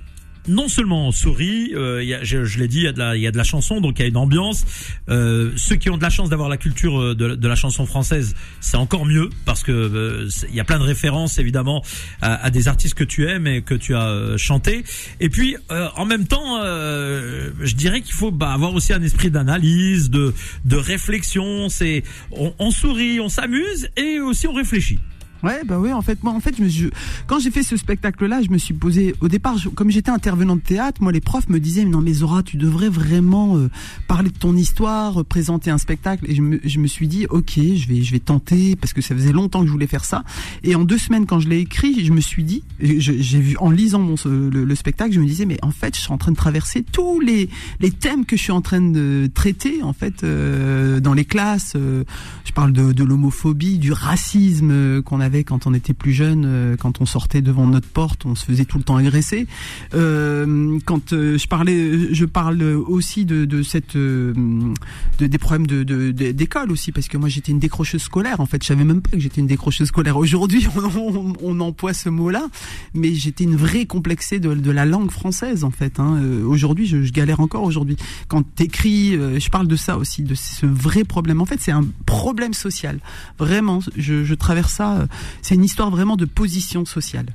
non 0.48 0.68
seulement 0.68 1.08
on 1.08 1.12
sourit, 1.12 1.74
euh, 1.75 2.20
je, 2.24 2.46
je 2.46 2.60
l'ai 2.60 2.68
dit, 2.68 2.77
il 2.77 2.84
y 2.84 2.88
a 2.88 2.94
de 2.94 3.00
la, 3.00 3.18
y 3.18 3.27
a 3.27 3.32
de 3.32 3.38
la 3.38 3.44
chanson, 3.44 3.82
donc 3.82 4.00
il 4.00 4.01
y 4.04 4.06
a 4.06 4.08
une 4.08 4.18
ambiance. 4.18 4.66
Euh, 5.10 5.51
ceux 5.56 5.75
qui 5.75 5.89
ont 5.89 5.98
de 5.98 6.04
la 6.04 6.10
chance 6.10 6.30
d'avoir 6.30 6.50
la 6.50 6.58
culture 6.58 7.00
euh, 7.00 7.16
de, 7.16 7.36
de 7.36 7.48
la 7.48 7.56
chanson 7.56 7.86
française, 7.86 8.36
c'est 8.62 8.77
encore 8.77 9.06
mieux 9.06 9.30
parce 9.46 9.63
que 9.63 9.72
euh, 9.72 10.30
il 10.50 10.56
y 10.56 10.60
a 10.60 10.63
plein 10.63 10.80
de 10.80 10.84
références 10.84 11.38
évidemment 11.38 11.84
à, 12.22 12.36
à 12.46 12.50
des 12.50 12.68
artistes 12.68 12.96
que 12.96 13.04
tu 13.04 13.27
aimes 13.27 13.48
et 13.48 13.62
que 13.62 13.74
tu 13.75 13.96
as 13.96 14.08
euh, 14.08 14.38
chanté. 14.38 14.84
Et 15.20 15.30
puis 15.30 15.56
en 15.70 16.06
même 16.06 16.27
temps, 16.27 16.60
je 16.62 17.75
dirais 17.75 18.01
qu'il 18.01 18.13
faut 18.13 18.32
bah, 18.32 18.51
avoir 18.51 18.74
aussi 18.74 18.94
un 18.94 19.01
esprit 19.01 19.32
d'analyse, 19.32 20.10
de, 20.10 20.34
de 20.66 20.75
réflexion. 20.75 21.70
C'est 21.70 22.04
on, 22.32 22.54
on 22.60 22.72
sourit, 22.72 23.20
on 23.20 23.30
s'amuse 23.30 23.89
et 23.98 24.20
aussi 24.20 24.48
on 24.48 24.54
réfléchit. 24.54 25.00
Ouais, 25.48 25.62
bah 25.66 25.80
oui, 25.80 25.94
en 25.94 26.01
fait, 26.01 26.22
moi, 26.24 26.34
en 26.34 26.42
fait, 26.42 26.56
je 26.62 26.89
quand 27.25 27.39
j'ai 27.39 27.51
fait 27.51 27.63
ce 27.63 27.77
spectacle-là, 27.77 28.42
je 28.42 28.50
me 28.50 28.58
suis 28.58 28.74
posé, 28.74 29.16
au 29.22 29.30
départ, 29.30 29.56
comme 29.75 29.89
j'étais 29.89 30.12
intervenant 30.12 30.58
de 30.58 30.62
théâtre, 30.62 31.01
moi, 31.01 31.13
les 31.13 31.22
profs 31.22 31.48
me 31.48 31.62
disaient, 31.62 31.86
non, 31.86 32.01
mais 32.01 32.12
Zora, 32.12 32.44
tu 32.44 32.58
devrais 32.58 32.89
vraiment 32.89 33.56
euh, 33.56 33.70
parler 34.10 34.30
de 34.30 34.38
ton 34.38 34.58
histoire, 34.58 35.22
euh, 35.22 35.24
présenter 35.24 35.72
un 35.72 35.77
spectacle. 35.77 36.25
Et 36.30 36.36
je 36.36 36.42
me, 36.42 36.60
je 36.66 36.80
me 36.80 36.88
suis 36.88 37.08
dit, 37.08 37.27
ok, 37.30 37.54
je 37.56 37.88
vais, 37.88 38.01
je 38.01 38.12
vais 38.12 38.20
tenter, 38.20 38.75
parce 38.75 38.92
que 38.92 39.01
ça 39.01 39.16
faisait 39.16 39.32
longtemps 39.32 39.62
que 39.62 39.68
je 39.68 39.72
voulais 39.72 39.88
faire 39.88 40.04
ça. 40.04 40.25
Et 40.63 40.75
en 40.75 40.84
deux 40.84 40.98
semaines, 40.98 41.25
quand 41.25 41.39
je 41.39 41.48
l'ai 41.48 41.60
écrit, 41.60 42.04
je 42.04 42.12
me 42.12 42.20
suis 42.20 42.44
dit, 42.44 42.63
j'ai 42.82 43.39
vu, 43.39 43.56
en 43.60 43.72
lisant 43.72 44.00
mon, 44.00 44.16
le, 44.25 44.66
le 44.66 44.75
spectacle, 44.75 45.13
je 45.13 45.22
me 45.22 45.25
disais, 45.25 45.46
mais 45.46 45.60
en 45.62 45.72
fait, 45.72 45.96
je 45.96 46.01
suis 46.01 46.12
en 46.12 46.18
train 46.18 46.34
de 46.34 46.38
traverser 46.38 46.84
tous 46.92 47.22
les, 47.22 47.50
les 47.80 47.92
thèmes 47.92 48.25
que 48.25 48.36
je 48.36 48.42
suis 48.42 48.51
en 48.51 48.62
train 48.62 48.82
de 48.82 49.30
traiter, 49.34 49.82
en 49.82 49.94
fait, 49.94 50.25
euh, 50.25 51.00
dans 51.00 51.13
les 51.13 51.25
classes. 51.25 51.74
euh, 51.77 52.04
je 52.44 52.51
parle 52.51 52.74
de, 52.74 52.92
de 52.92 53.04
l'homophobie, 53.06 53.77
du 53.77 53.94
racisme 53.94 54.72
euh, 54.72 55.01
qu'on 55.01 55.22
avait 55.22 55.37
quand 55.44 55.67
on 55.67 55.74
était 55.74 55.94
plus 55.94 56.13
jeune, 56.13 56.44
euh, 56.46 56.75
quand 56.77 57.01
on 57.01 57.06
sortait 57.06 57.41
devant 57.41 57.67
notre 57.67 57.88
porte, 57.88 58.25
on 58.25 58.36
se 58.36 58.46
faisait 58.46 58.65
tout 58.65 58.77
le 58.77 58.84
temps 58.84 58.98
agresser. 58.98 59.48
Euh, 59.94 60.79
quand 60.86 61.13
euh, 61.13 61.38
je 61.38 61.48
parlais, 61.48 62.13
je 62.13 62.25
parle 62.25 62.62
aussi 62.63 63.25
de, 63.25 63.62
cette, 63.63 63.96
de, 63.96 64.74
des 65.20 65.38
problèmes 65.38 65.67
d'école 65.67 66.72
aussi, 66.72 66.91
parce 66.91 67.08
que 67.08 67.17
moi 67.17 67.29
j'étais 67.29 67.51
une 67.51 67.60
décrocheuse 67.60 68.01
scolaire. 68.01 68.39
En 68.39 68.46
fait, 68.46 68.62
je 68.63 68.67
savais 68.67 68.84
même 68.84 69.01
pas 69.01 69.12
que 69.12 69.20
j'étais 69.20 69.41
une 69.41 69.48
décrocheuse 69.48 69.88
scolaire. 69.88 70.17
Aujourd'hui, 70.17 70.67
on, 71.44 71.60
emploie 71.60 71.94
ce 71.94 72.10
mot-là, 72.10 72.48
mais 72.94 73.13
j'étais 73.15 73.44
une 73.44 73.56
vraie 73.56 73.86
complexée 73.86 74.39
de, 74.39 74.72
la 74.72 74.86
langue 74.86 75.12
française 75.12 75.63
en 75.63 75.72
fait. 75.72 76.00
Hein. 76.00 76.22
Aujourd'hui, 76.46 76.86
je, 76.86 77.12
galère 77.12 77.39
encore 77.39 77.63
aujourd'hui. 77.63 77.98
Quand 78.27 78.44
t'écris, 78.44 79.15
euh, 79.15 79.39
je 79.39 79.50
parle 79.50 79.67
de 79.67 79.75
ça 79.75 79.98
aussi, 79.98 80.24
de 80.24 80.36
ce 80.36 80.65
vrai 80.65 81.03
problème. 81.03 81.41
En 81.41 81.46
fait, 81.46 81.60
c'est 81.60 81.72
un 81.72 81.86
problème 82.06 82.53
social. 82.53 83.00
Vraiment, 83.39 83.79
je 83.96 84.34
traverse 84.34 84.74
ça. 84.74 85.08
C'est 85.42 85.56
une 85.56 85.64
histoire 85.64 85.90
vraiment 85.90 86.16
de 86.16 86.26
position 86.26 86.86
sociale. 86.86 87.28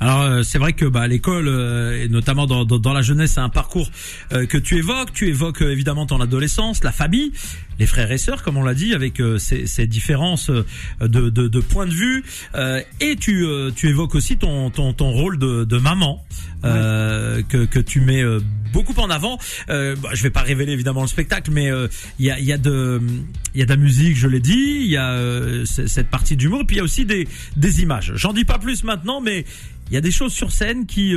Alors 0.00 0.22
euh, 0.22 0.42
c'est 0.42 0.58
vrai 0.58 0.72
que 0.72 0.84
bah, 0.84 1.06
l'école 1.06 1.48
euh, 1.48 2.04
et 2.04 2.08
notamment 2.08 2.46
dans, 2.46 2.92
la 2.92 3.02
jeunesse 3.02 3.32
c'est 3.32 3.40
un 3.40 3.48
parcours 3.48 3.88
euh, 4.32 4.46
que 4.46 4.58
tu 4.58 4.76
évoques. 4.76 5.12
Tu 5.12 5.28
évoques 5.28 5.62
évidemment 5.62 6.06
ton 6.06 6.20
adolescence, 6.20 6.82
la 6.84 6.92
famille, 6.92 7.32
les 7.82 7.86
frères 7.86 8.12
et 8.12 8.18
sœurs 8.18 8.42
comme 8.44 8.56
on 8.56 8.62
l'a 8.62 8.74
dit 8.74 8.94
avec 8.94 9.20
euh, 9.20 9.38
ces, 9.38 9.66
ces 9.66 9.86
différences 9.88 10.50
euh, 10.50 10.64
de, 11.00 11.30
de, 11.30 11.48
de 11.48 11.60
points 11.60 11.86
de 11.86 11.94
vue 12.04 12.22
Euh, 12.54 12.80
et 13.00 13.16
tu 13.16 13.44
tu 13.76 13.88
évoques 13.88 14.14
aussi 14.14 14.36
ton 14.36 14.70
ton, 14.70 14.92
ton 14.92 15.10
rôle 15.10 15.36
de, 15.38 15.64
de 15.64 15.78
maman 15.78 16.24
que 16.62 17.64
que 17.74 17.80
tu 17.80 18.00
mets 18.00 18.22
beaucoup 18.72 18.98
en 19.00 19.10
avant. 19.10 19.38
Euh, 19.68 19.96
bah, 20.02 20.10
je 20.12 20.22
vais 20.22 20.30
pas 20.30 20.42
révéler 20.42 20.72
évidemment 20.72 21.02
le 21.02 21.08
spectacle, 21.08 21.50
mais 21.50 21.70
euh, 21.70 21.88
il 22.18 22.26
y 22.26 22.30
a 22.30 22.38
y 22.40 22.52
a 22.52 22.58
de 22.58 23.00
y 23.54 23.62
a 23.62 23.64
de 23.64 23.70
la 23.70 23.76
musique, 23.76 24.16
je 24.16 24.28
l'ai 24.28 24.40
dit, 24.40 24.82
il 24.86 24.90
y 24.90 24.96
a 24.96 25.10
euh, 25.12 25.64
cette 25.66 26.08
partie 26.08 26.36
d'humour, 26.36 26.62
puis 26.66 26.76
il 26.76 26.78
y 26.78 26.80
a 26.80 26.84
aussi 26.84 27.04
des 27.04 27.26
des 27.56 27.82
images. 27.82 28.12
J'en 28.16 28.32
dis 28.32 28.44
pas 28.44 28.58
plus 28.58 28.84
maintenant, 28.84 29.20
mais 29.20 29.44
il 29.90 29.94
y 29.94 29.96
a 29.96 30.00
des 30.00 30.10
choses 30.12 30.32
sur 30.32 30.52
scène 30.52 30.86
qui 30.86 31.14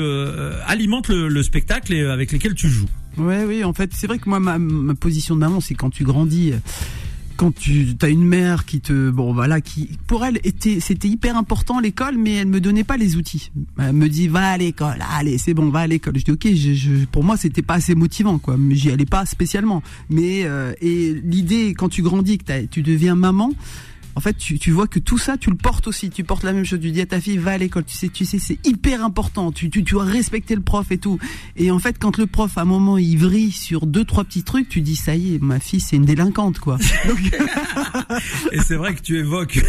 alimentent 0.67 1.09
le, 1.09 1.29
le 1.29 1.43
spectacle 1.43 1.93
et 1.93 2.03
avec 2.05 2.31
lesquelles 2.31 2.55
tu 2.55 2.69
joues. 2.69 2.89
Ouais, 3.17 3.45
oui, 3.45 3.63
en 3.63 3.73
fait, 3.73 3.91
c'est 3.93 4.07
vrai 4.07 4.19
que 4.19 4.29
moi, 4.29 4.39
ma, 4.39 4.59
ma 4.59 4.95
position 4.95 5.35
de 5.35 5.39
maman, 5.39 5.61
c'est 5.61 5.75
quand 5.75 5.89
tu 5.89 6.03
grandis, 6.03 6.53
quand 7.37 7.53
tu 7.53 7.95
as 8.01 8.09
une 8.09 8.23
mère 8.23 8.65
qui 8.65 8.81
te, 8.81 9.09
bon, 9.09 9.33
voilà, 9.33 9.61
qui, 9.61 9.89
pour 10.07 10.25
elle, 10.25 10.39
était, 10.43 10.79
c'était 10.79 11.07
hyper 11.07 11.37
important 11.37 11.79
l'école, 11.79 12.17
mais 12.17 12.33
elle 12.33 12.47
me 12.47 12.59
donnait 12.61 12.83
pas 12.83 12.97
les 12.97 13.15
outils. 13.15 13.51
Elle 13.77 13.93
me 13.93 14.09
dit, 14.09 14.27
va 14.27 14.51
à 14.51 14.57
l'école, 14.57 15.03
allez, 15.17 15.37
c'est 15.37 15.53
bon, 15.53 15.69
va 15.69 15.79
à 15.81 15.87
l'école. 15.87 16.17
Je 16.17 16.23
dis, 16.23 16.31
ok, 16.31 16.47
je, 16.53 16.73
je, 16.73 17.05
pour 17.05 17.23
moi, 17.23 17.37
c'était 17.37 17.61
pas 17.61 17.75
assez 17.75 17.95
motivant, 17.95 18.37
quoi, 18.37 18.57
j'y 18.71 18.91
allais 18.91 19.05
pas 19.05 19.25
spécialement. 19.25 19.83
Mais, 20.09 20.43
euh, 20.45 20.73
et 20.81 21.13
l'idée, 21.13 21.73
quand 21.73 21.89
tu 21.89 22.01
grandis, 22.01 22.37
que 22.37 22.65
tu 22.65 22.81
deviens 22.81 23.15
maman, 23.15 23.51
en 24.15 24.21
fait, 24.21 24.37
tu, 24.37 24.57
tu 24.59 24.71
vois 24.71 24.87
que 24.87 24.99
tout 24.99 25.17
ça, 25.17 25.37
tu 25.37 25.49
le 25.49 25.57
portes 25.57 25.87
aussi. 25.87 26.09
Tu 26.09 26.23
portes 26.23 26.43
la 26.43 26.53
même 26.53 26.63
chose. 26.63 26.79
Tu 26.79 26.91
dis 26.91 27.01
à 27.01 27.05
ta 27.05 27.19
fille, 27.19 27.37
va 27.37 27.51
à 27.51 27.57
l'école. 27.57 27.83
Tu 27.83 27.97
sais, 27.97 28.07
tu 28.07 28.25
sais, 28.25 28.39
c'est 28.39 28.65
hyper 28.65 29.03
important. 29.03 29.51
Tu, 29.51 29.69
tu, 29.69 29.83
tu 29.83 29.93
dois 29.93 30.05
respecter 30.05 30.55
le 30.55 30.61
prof 30.61 30.89
et 30.91 30.97
tout. 30.97 31.19
Et 31.57 31.69
en 31.69 31.79
fait, 31.79 31.97
quand 31.99 32.17
le 32.17 32.25
prof, 32.25 32.57
à 32.57 32.61
un 32.61 32.65
moment, 32.65 32.97
il 32.97 33.17
vrille 33.17 33.51
sur 33.51 33.85
deux, 33.85 34.05
trois 34.05 34.23
petits 34.23 34.43
trucs, 34.43 34.69
tu 34.69 34.79
dis, 34.79 34.95
ça 34.95 35.15
y 35.15 35.35
est, 35.35 35.41
ma 35.41 35.59
fille, 35.59 35.81
c'est 35.81 35.97
une 35.97 36.05
délinquante, 36.05 36.59
quoi. 36.59 36.77
Donc, 37.07 37.19
Et 38.53 38.59
c'est 38.59 38.75
vrai 38.75 38.95
que 38.95 39.01
tu 39.01 39.17
évoques 39.19 39.59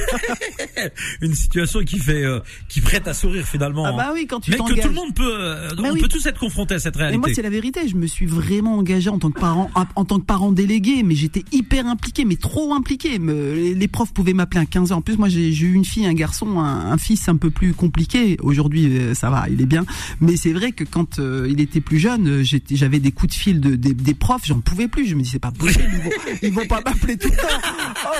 une 1.21 1.35
situation 1.35 1.81
qui 1.85 1.99
fait 1.99 2.25
euh, 2.25 2.41
qui 2.69 2.81
prête 2.81 3.07
à 3.09 3.15
sourire 3.15 3.47
finalement. 3.47 3.85
ah 3.85 3.91
hein. 3.91 3.97
bah 3.97 4.11
oui, 4.15 4.27
quand 4.27 4.41
tu 4.41 4.51
mais 4.51 4.57
que 4.59 4.81
tout 4.81 4.89
le 4.89 4.95
monde 4.95 5.15
peut, 5.15 5.25
euh, 5.27 5.69
Bah 5.77 5.83
on 5.87 5.93
oui. 5.93 6.01
peut 6.01 6.09
tous 6.09 6.25
être 6.27 6.39
confrontés 6.39 6.75
à 6.75 6.79
cette 6.79 6.97
Et 6.97 6.99
moi, 6.99 7.07
réalité. 7.09 7.35
c'est 7.35 7.43
la 7.43 7.51
vérité. 7.51 7.89
Je 7.89 7.97
me 7.97 8.07
suis 8.07 8.27
vraiment 8.27 8.77
engagé 8.79 9.09
en 9.11 9.19
tant 9.19 9.31
que 9.31 9.41
parent, 9.41 9.71
en, 9.75 10.05
tant 10.05 10.19
que 10.19 10.25
parent 10.25 10.53
délégué, 10.53 11.03
mais 11.03 11.15
j'étais 11.15 11.45
hyper 11.53 11.87
impliqué, 11.87 12.25
mais 12.25 12.37
trop 12.37 12.75
impliqué. 12.75 13.19
Me- 13.19 13.55
les, 13.75 13.89
profs 13.89 14.13
pouvaient 14.13 14.33
m'appeler 14.35 14.61
à 14.61 14.67
15 14.67 14.93
ans. 14.93 14.97
En 14.97 15.01
plus, 15.03 15.17
moi, 15.17 15.29
j'ai 15.29 15.49
eu 15.55 15.73
une 15.73 15.85
fille, 15.85 16.07
un 16.07 16.15
garçon, 16.15 16.59
un, 16.61 16.93
un 16.93 16.99
fils 16.99 17.29
un 17.29 17.37
peu 17.37 17.51
plus 17.51 17.73
compliqué. 17.75 18.37
Aujourd'hui, 18.43 18.87
euh, 18.99 19.15
ça 19.15 19.31
va, 19.31 19.47
il 19.51 19.61
est 19.61 19.67
bien. 19.67 19.85
Mais 20.21 20.37
c'est 20.37 20.53
vrai 20.53 20.73
que 20.73 20.85
quand 20.85 21.19
euh, 21.19 21.47
il 21.51 21.61
était 21.61 21.81
plus 21.81 21.99
jeune, 21.99 22.29
euh, 22.29 22.45
j'avais 22.71 22.99
des 22.99 23.13
coups 23.13 23.35
de 23.35 23.39
fil 23.39 23.61
de, 23.61 23.77
des, 23.77 23.95
des 23.95 24.15
profs, 24.15 24.47
j'en 24.47 24.61
pouvais 24.61 24.89
plus. 24.89 25.07
Je 25.07 25.15
me 25.15 25.23
dis, 25.23 25.29
c'est 25.31 25.39
pas 25.39 25.51
possible, 25.53 25.85
ils 25.93 26.01
vont, 26.03 26.11
ils 26.43 26.53
vont 26.53 26.67
pas 26.67 26.81
m'appeler 26.85 27.17
tout 27.17 27.29
le 27.31 27.37
temps. 27.37 27.69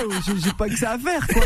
Oh, 0.05 0.11
j'ai- 0.25 0.39
j'ai 0.43 0.53
pas 0.53 0.69
que 0.69 0.77
ça 0.77 0.91
à 0.93 0.97
faire, 0.99 1.27
quoi. 1.27 1.43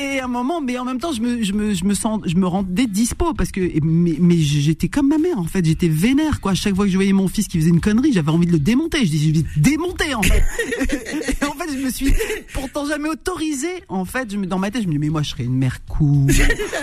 Et 0.00 0.18
à 0.20 0.24
un 0.24 0.28
moment, 0.28 0.37
mais 0.62 0.78
en 0.78 0.84
même 0.84 0.98
temps, 0.98 1.12
je 1.12 1.20
me, 1.20 1.42
je 1.42 1.52
me, 1.52 1.74
je 1.74 1.94
sens, 1.94 2.20
je 2.24 2.36
me 2.36 2.46
rendais 2.46 2.86
dispo 2.86 3.34
parce 3.34 3.50
que, 3.50 3.60
mais, 3.82 4.36
j'étais 4.36 4.88
comme 4.88 5.08
ma 5.08 5.18
mère, 5.18 5.38
en 5.38 5.44
fait. 5.44 5.64
J'étais 5.64 5.88
vénère, 5.88 6.40
quoi. 6.40 6.52
À 6.52 6.54
chaque 6.54 6.74
fois 6.74 6.84
que 6.84 6.90
je 6.90 6.96
voyais 6.96 7.12
mon 7.12 7.28
fils 7.28 7.48
qui 7.48 7.58
faisait 7.58 7.70
une 7.70 7.80
connerie, 7.80 8.12
j'avais 8.12 8.30
envie 8.30 8.46
de 8.46 8.52
le 8.52 8.58
démonter. 8.58 9.04
Je 9.04 9.10
disais, 9.10 9.28
je 9.28 9.40
vais 9.40 9.46
te 9.46 9.58
démonter, 9.58 10.14
en 10.14 10.22
fait. 10.22 10.42
Je 11.72 11.84
me 11.84 11.90
suis 11.90 12.12
pourtant 12.52 12.86
jamais 12.86 13.08
autorisé. 13.08 13.68
En 13.88 14.04
fait, 14.04 14.30
je 14.32 14.36
dans 14.36 14.58
ma 14.58 14.70
tête, 14.70 14.82
je 14.82 14.86
me 14.88 14.92
dis, 14.92 14.98
mais 14.98 15.08
moi, 15.08 15.22
je 15.22 15.30
serais 15.30 15.44
une 15.44 15.56
mère 15.56 15.84
cool. 15.86 16.26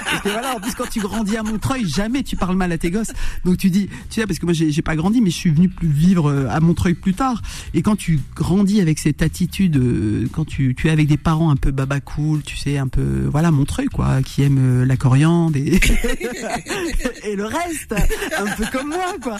Parce 0.05 0.21
que 0.21 0.29
voilà, 0.29 0.55
en 0.55 0.59
plus, 0.59 0.73
quand 0.75 0.89
tu 0.89 0.99
grandis 0.99 1.37
à 1.37 1.43
Montreuil, 1.43 1.87
jamais 1.87 2.23
tu 2.23 2.35
parles 2.35 2.55
mal 2.55 2.71
à 2.71 2.77
tes 2.77 2.91
gosses. 2.91 3.11
Donc 3.43 3.57
tu 3.57 3.69
dis, 3.69 3.87
tu 4.09 4.21
sais, 4.21 4.27
parce 4.27 4.39
que 4.39 4.45
moi, 4.45 4.53
j'ai 4.53 4.81
pas 4.81 4.95
grandi, 4.95 5.21
mais 5.21 5.29
je 5.29 5.35
suis 5.35 5.51
venu 5.51 5.69
plus 5.69 5.87
vivre 5.87 6.29
euh, 6.29 6.47
à 6.49 6.59
Montreuil 6.59 6.93
plus 6.93 7.13
tard. 7.13 7.41
Et 7.73 7.81
quand 7.81 7.95
tu 7.95 8.19
grandis 8.35 8.81
avec 8.81 8.99
cette 8.99 9.21
attitude, 9.21 9.77
euh, 9.77 10.27
quand 10.31 10.45
tu, 10.45 10.75
tu 10.75 10.87
es 10.87 10.91
avec 10.91 11.07
des 11.07 11.17
parents 11.17 11.49
un 11.49 11.55
peu 11.55 11.71
baba 11.71 11.99
cool, 11.99 12.43
tu 12.43 12.57
sais, 12.57 12.77
un 12.77 12.87
peu, 12.87 13.27
voilà, 13.31 13.51
Montreuil, 13.51 13.87
quoi, 13.87 14.21
qui 14.21 14.43
aiment 14.43 14.81
euh, 14.81 14.85
la 14.85 14.97
coriandre 14.97 15.57
et, 15.57 15.79
et 17.23 17.35
le 17.35 17.45
reste, 17.45 17.95
un 18.37 18.55
peu 18.55 18.65
comme 18.71 18.89
moi, 18.89 19.15
quoi. 19.21 19.37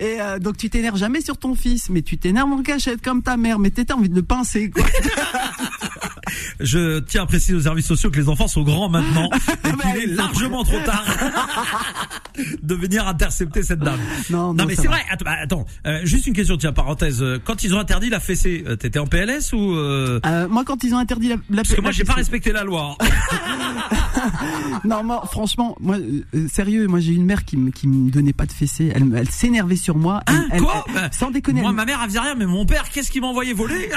Et 0.00 0.20
euh, 0.20 0.38
donc 0.38 0.56
tu 0.56 0.70
t'énerves 0.70 0.96
jamais 0.96 1.20
sur 1.20 1.36
ton 1.36 1.54
fils, 1.54 1.90
mais 1.90 2.02
tu 2.02 2.18
t'énerves 2.18 2.50
en 2.50 2.62
cachette 2.62 3.02
comme 3.02 3.22
ta 3.22 3.36
mère, 3.36 3.58
mais 3.58 3.70
t'as 3.70 3.94
envie 3.94 4.08
de 4.08 4.14
le 4.14 4.22
pincer, 4.22 4.70
quoi. 4.70 4.85
Je 6.60 6.98
tiens 7.00 7.22
à 7.22 7.26
préciser 7.26 7.54
aux 7.54 7.60
services 7.60 7.86
sociaux 7.86 8.10
que 8.10 8.16
les 8.16 8.28
enfants 8.28 8.48
sont 8.48 8.62
grands 8.62 8.88
maintenant 8.88 9.28
et 9.64 9.72
bah, 9.72 9.78
qu'il 9.82 9.96
est 10.00 10.04
ils 10.04 10.10
sont- 10.10 10.22
largement 10.22 10.64
trop 10.64 10.80
tard 10.80 11.04
de 12.62 12.74
venir 12.74 13.06
intercepter 13.06 13.62
cette 13.62 13.78
dame. 13.80 14.00
Non, 14.30 14.48
Non, 14.48 14.54
non, 14.54 14.64
mais 14.66 14.74
c'est 14.74 14.88
vrai. 14.88 15.02
Attends, 15.10 15.24
bah, 15.24 15.36
attends, 15.42 15.66
euh, 15.86 16.00
juste 16.04 16.26
une 16.26 16.32
question, 16.34 16.56
tiens, 16.56 16.72
parenthèse. 16.72 17.22
Euh, 17.22 17.38
Quand 17.44 17.62
ils 17.62 17.74
ont 17.74 17.78
interdit 17.78 18.10
la 18.10 18.20
fessée, 18.20 18.64
euh, 18.66 18.76
t'étais 18.76 18.98
en 18.98 19.06
PLS 19.06 19.52
ou 19.52 19.74
euh, 19.74 20.20
Euh, 20.26 20.48
moi, 20.48 20.64
quand 20.64 20.82
ils 20.82 20.94
ont 20.94 20.98
interdit 20.98 21.28
la, 21.28 21.36
la 21.50 21.62
Parce 21.62 21.74
que 21.74 21.80
moi, 21.80 21.90
j'ai 21.92 22.04
pas 22.04 22.14
respecté 22.14 22.52
la 22.52 22.64
loi. 22.64 22.96
Non, 24.84 25.04
moi, 25.04 25.22
franchement, 25.30 25.76
moi, 25.80 25.96
sérieux, 26.52 26.86
moi, 26.88 27.00
j'ai 27.00 27.12
une 27.12 27.24
mère 27.26 27.44
qui 27.44 27.56
me, 27.56 27.70
qui 27.70 27.86
me 27.86 28.10
donnait 28.10 28.32
pas 28.32 28.46
de 28.46 28.52
fessée. 28.52 28.92
Elle, 28.94 29.04
elle 29.16 29.30
s'énervait 29.30 29.76
sur 29.76 29.96
moi. 29.96 30.22
Elle- 30.26 30.34
Hein, 30.36 30.46
elle- 30.52 30.62
quoi 30.62 30.84
Bah, 30.94 31.08
Sans 31.12 31.30
déconner. 31.30 31.60
Moi, 31.60 31.72
ma 31.72 31.84
mère, 31.84 32.00
elle 32.02 32.08
faisait 32.08 32.20
rien, 32.20 32.34
mais 32.34 32.46
mon 32.46 32.66
père, 32.66 32.88
qu'est-ce 32.90 33.10
qu'il 33.10 33.20
m'envoyait 33.22 33.52
voler 33.54 33.88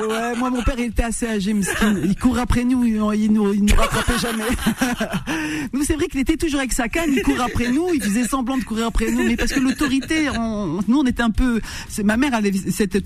Ouais, 0.00 0.36
moi, 0.36 0.50
mon 0.50 0.62
père, 0.62 0.78
il 0.78 0.86
était 0.86 1.02
assez 1.02 1.26
âgé. 1.26 1.54
Il 2.04 2.16
court 2.16 2.38
après 2.38 2.64
nous, 2.64 2.84
il, 2.84 2.94
il 3.14 3.32
nous, 3.32 3.52
il 3.52 3.64
nous 3.64 3.74
rattrapait 3.74 4.18
jamais. 4.18 4.44
nous, 5.72 5.82
c'est 5.84 5.94
vrai 5.94 6.06
qu'il 6.06 6.20
était 6.20 6.36
toujours 6.36 6.60
avec 6.60 6.72
sa 6.72 6.88
canne, 6.88 7.12
il 7.12 7.22
court 7.22 7.40
après 7.40 7.70
nous, 7.70 7.88
il 7.94 8.02
faisait 8.02 8.26
semblant 8.26 8.56
de 8.58 8.64
courir 8.64 8.86
après 8.86 9.10
nous, 9.10 9.24
mais 9.24 9.36
parce 9.36 9.52
que 9.52 9.60
l'autorité, 9.60 10.28
nous, 10.88 10.98
on 10.98 11.04
était 11.04 11.22
un 11.22 11.30
peu, 11.30 11.60
ma 12.04 12.16
mère 12.16 12.34
avait 12.34 12.52
cette, 12.52 12.98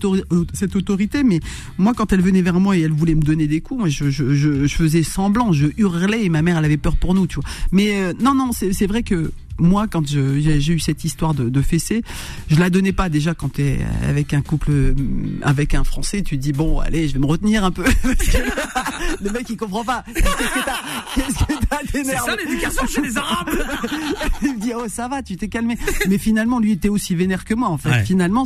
cette 0.54 0.76
autorité, 0.76 1.22
mais 1.22 1.40
moi, 1.78 1.92
quand 1.94 2.12
elle 2.12 2.20
venait 2.22 2.42
vers 2.42 2.60
moi 2.60 2.76
et 2.76 2.82
elle 2.82 2.92
voulait 2.92 3.14
me 3.14 3.22
donner 3.22 3.46
des 3.46 3.60
coups, 3.60 3.80
moi, 3.80 3.88
je, 3.88 4.10
je, 4.10 4.34
je, 4.34 4.66
faisais 4.66 5.02
semblant, 5.02 5.52
je 5.52 5.66
hurlais 5.76 6.24
et 6.24 6.28
ma 6.28 6.42
mère, 6.42 6.58
elle 6.58 6.64
avait 6.64 6.76
peur 6.76 6.96
pour 6.96 7.14
nous, 7.14 7.26
tu 7.26 7.36
vois. 7.36 7.44
Mais, 7.72 8.00
euh, 8.02 8.12
non, 8.20 8.34
non, 8.34 8.50
c'est 8.52 8.86
vrai 8.86 9.02
que, 9.02 9.30
moi, 9.58 9.86
quand 9.88 10.06
je- 10.06 10.38
j'ai 10.40 10.72
eu 10.72 10.78
cette 10.80 11.04
histoire 11.04 11.34
de, 11.34 11.48
de 11.48 11.62
fessée, 11.62 12.02
je 12.48 12.56
la 12.56 12.70
donnais 12.70 12.92
pas 12.92 13.08
déjà 13.08 13.34
quand 13.34 13.48
t'es 13.54 13.78
avec 14.08 14.34
un 14.34 14.42
couple, 14.42 14.70
euh, 14.70 14.94
avec 15.42 15.74
un 15.74 15.84
Français, 15.84 16.22
tu 16.22 16.36
te 16.36 16.42
dis 16.42 16.52
bon, 16.52 16.78
allez, 16.80 17.08
je 17.08 17.14
vais 17.14 17.18
me 17.20 17.26
retenir 17.26 17.64
un 17.64 17.70
peu. 17.70 17.84
Le 19.22 19.30
mec 19.30 19.48
il 19.50 19.56
comprend 19.56 19.84
pas. 19.84 20.04
Qu'est-ce 20.14 20.24
que 20.24 20.64
t'as 20.64 20.80
Qu'est-ce 21.14 21.44
que 21.92 22.04
C'est 22.04 22.16
ça 22.16 22.36
l'éducation 22.36 22.86
chez 22.86 23.02
les 23.02 23.16
Arabes 23.16 23.50
Il 24.42 24.54
me 24.56 24.60
dit 24.60 24.72
oh 24.76 24.84
ça 24.88 25.08
va, 25.08 25.22
tu 25.22 25.36
t'es 25.36 25.48
calmé. 25.48 25.76
Mais 26.08 26.18
finalement 26.18 26.58
lui 26.58 26.72
était 26.72 26.88
aussi 26.88 27.14
vénère 27.14 27.44
que 27.44 27.54
moi 27.54 27.68
en 27.68 27.78
fait. 27.78 27.90
Ouais. 27.90 28.04
Finalement, 28.04 28.44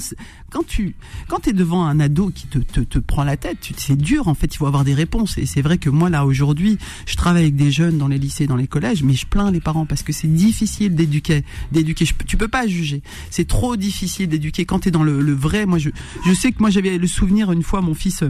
quand 0.50 0.66
tu 0.66 0.94
quand 1.28 1.40
t'es 1.40 1.52
devant 1.52 1.84
un 1.86 1.98
ado 2.00 2.30
qui 2.34 2.46
te, 2.46 2.58
te, 2.58 2.80
te 2.80 2.98
prend 2.98 3.24
la 3.24 3.36
tête, 3.36 3.58
c'est 3.76 3.96
dur 3.96 4.28
en 4.28 4.34
fait. 4.34 4.54
Il 4.54 4.58
faut 4.58 4.66
avoir 4.66 4.84
des 4.84 4.94
réponses. 4.94 5.38
Et 5.38 5.46
c'est 5.46 5.62
vrai 5.62 5.78
que 5.78 5.90
moi 5.90 6.10
là 6.10 6.24
aujourd'hui, 6.26 6.78
je 7.06 7.16
travaille 7.16 7.42
avec 7.42 7.56
des 7.56 7.70
jeunes 7.70 7.98
dans 7.98 8.08
les 8.08 8.18
lycées, 8.18 8.46
dans 8.46 8.56
les 8.56 8.66
collèges, 8.68 9.02
mais 9.02 9.14
je 9.14 9.26
plains 9.26 9.50
les 9.50 9.60
parents 9.60 9.86
parce 9.86 10.02
que 10.02 10.12
c'est 10.12 10.32
difficile 10.32 10.94
d'éduquer, 11.00 11.44
d'éduquer. 11.72 12.04
Tu 12.26 12.36
peux 12.36 12.48
pas 12.48 12.66
juger. 12.66 13.02
C'est 13.30 13.46
trop 13.46 13.76
difficile 13.76 14.28
d'éduquer 14.28 14.64
quand 14.64 14.80
t'es 14.80 14.90
dans 14.90 15.02
le, 15.02 15.20
le 15.20 15.32
vrai. 15.32 15.66
Moi 15.66 15.78
je 15.78 15.90
je 16.26 16.32
sais 16.32 16.52
que 16.52 16.60
moi 16.60 16.70
j'avais 16.70 16.98
le 16.98 17.06
souvenir 17.06 17.52
une 17.52 17.62
fois 17.62 17.80
mon 17.80 17.94
fils. 17.94 18.22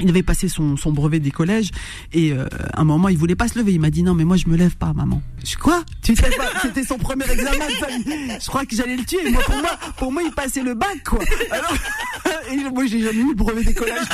Euh, 0.00 0.02
il 0.02 0.08
avait 0.08 0.22
passé 0.22 0.48
son, 0.48 0.76
son 0.76 0.92
brevet 0.92 1.20
des 1.20 1.30
collèges 1.30 1.70
et 2.12 2.32
euh, 2.32 2.46
à 2.72 2.80
un 2.80 2.84
moment 2.84 3.08
il 3.08 3.16
voulait 3.18 3.36
pas 3.36 3.48
se 3.48 3.58
lever. 3.58 3.72
Il 3.72 3.80
m'a 3.80 3.90
dit 3.90 4.02
non 4.02 4.14
mais 4.14 4.24
moi 4.24 4.36
je 4.36 4.48
me 4.48 4.56
lève 4.56 4.76
pas 4.76 4.92
maman. 4.92 5.22
Je 5.44 5.56
quoi? 5.56 5.82
Tu 6.02 6.14
te 6.14 6.22
lèves 6.22 6.36
pas? 6.36 6.50
C'était 6.62 6.84
son 6.84 6.98
premier 6.98 7.30
examen. 7.30 7.66
Je 8.40 8.46
crois 8.46 8.64
que 8.66 8.74
j'allais 8.76 8.96
le 8.96 9.04
tuer. 9.04 9.30
Moi 9.30 9.42
pour 9.44 9.56
moi 9.56 9.78
pour 9.96 10.12
moi 10.12 10.22
il 10.22 10.32
passait 10.32 10.62
le 10.62 10.74
bac 10.74 11.02
quoi. 11.04 11.20
Alors 11.50 11.74
et 12.52 12.56
moi 12.70 12.86
j'ai 12.86 13.00
jamais 13.00 13.20
eu 13.20 13.28
le 13.28 13.34
brevet 13.34 13.64
des 13.64 13.74
collèges. 13.74 13.98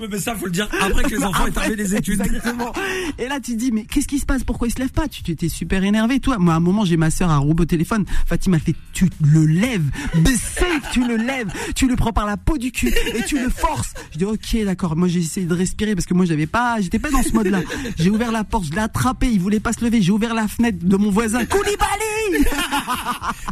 Ouais, 0.00 0.08
mais 0.10 0.18
ça 0.18 0.34
faut 0.34 0.46
le 0.46 0.50
dire 0.50 0.68
après 0.80 1.04
que 1.04 1.10
les 1.10 1.22
enfants 1.22 1.46
aient 1.46 1.50
terminé 1.52 1.76
les 1.76 1.94
études. 1.94 2.20
Exactement. 2.20 2.72
Et 3.18 3.28
là 3.28 3.38
tu 3.38 3.52
te 3.52 3.56
dis 3.56 3.70
mais 3.70 3.84
qu'est-ce 3.84 4.08
qui 4.08 4.18
se 4.18 4.26
passe? 4.26 4.42
Pourquoi 4.42 4.66
il 4.66 4.72
se 4.72 4.80
lève 4.80 4.90
pas? 4.90 5.06
Tu 5.06 5.30
étais 5.30 5.48
super 5.48 5.84
énervé 5.84 6.18
toi. 6.18 6.38
Moi 6.38 6.54
à 6.54 6.56
un 6.56 6.60
moment 6.60 6.84
j'ai 6.84 6.96
ma 6.96 7.10
sœur 7.10 7.30
à 7.30 7.36
robot 7.36 7.64
téléphone. 7.64 8.04
Fatima 8.26 8.58
fait 8.58 8.74
tu 8.92 9.08
le 9.20 9.46
lèves, 9.46 9.90
tu 10.92 11.06
le 11.06 11.16
lèves, 11.16 11.52
tu 11.74 11.88
le 11.88 11.96
prends 11.96 12.12
par 12.12 12.26
la 12.26 12.36
peau 12.36 12.58
du 12.58 12.72
cul 12.72 12.92
et 13.14 13.22
tu 13.24 13.38
le 13.38 13.48
forces. 13.48 13.94
Je 14.12 14.18
dis 14.18 14.24
ok 14.24 14.53
d'accord. 14.62 14.94
Moi 14.94 15.08
j'ai 15.08 15.20
essayé 15.20 15.46
de 15.46 15.54
respirer 15.54 15.94
parce 15.94 16.06
que 16.06 16.14
moi 16.14 16.26
j'avais 16.26 16.46
pas, 16.46 16.80
j'étais 16.80 16.98
pas 17.00 17.10
dans 17.10 17.22
ce 17.22 17.32
mode-là. 17.32 17.62
J'ai 17.98 18.10
ouvert 18.10 18.30
la 18.30 18.44
porte, 18.44 18.66
je 18.66 18.72
l'ai 18.72 18.78
attrapé, 18.78 19.28
il 19.30 19.40
voulait 19.40 19.60
pas 19.60 19.72
se 19.72 19.84
lever. 19.84 20.02
J'ai 20.02 20.12
ouvert 20.12 20.34
la 20.34 20.46
fenêtre 20.46 20.78
de 20.82 20.96
mon 20.96 21.10
voisin. 21.10 21.44
Koulibaly 21.46 22.46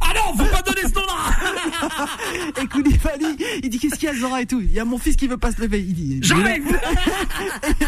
Ah 0.00 0.12
non, 0.14 0.36
faut 0.36 0.50
pas 0.50 0.62
donner 0.62 0.82
ce 0.82 0.94
nom-là 0.94 2.06
Et 2.62 2.66
Koulibaly, 2.66 3.36
il 3.62 3.70
dit 3.70 3.78
qu'est-ce 3.78 3.94
qu'il 3.96 4.08
y 4.08 4.12
a 4.12 4.14
Zora 4.14 4.42
et 4.42 4.46
tout? 4.46 4.60
Il 4.60 4.72
y 4.72 4.78
a 4.78 4.84
mon 4.84 4.98
fils 4.98 5.16
qui 5.16 5.26
veut 5.26 5.38
pas 5.38 5.52
se 5.52 5.60
lever. 5.60 5.80
Il 5.80 5.94
dit 5.94 6.18
J'arrive 6.22 6.78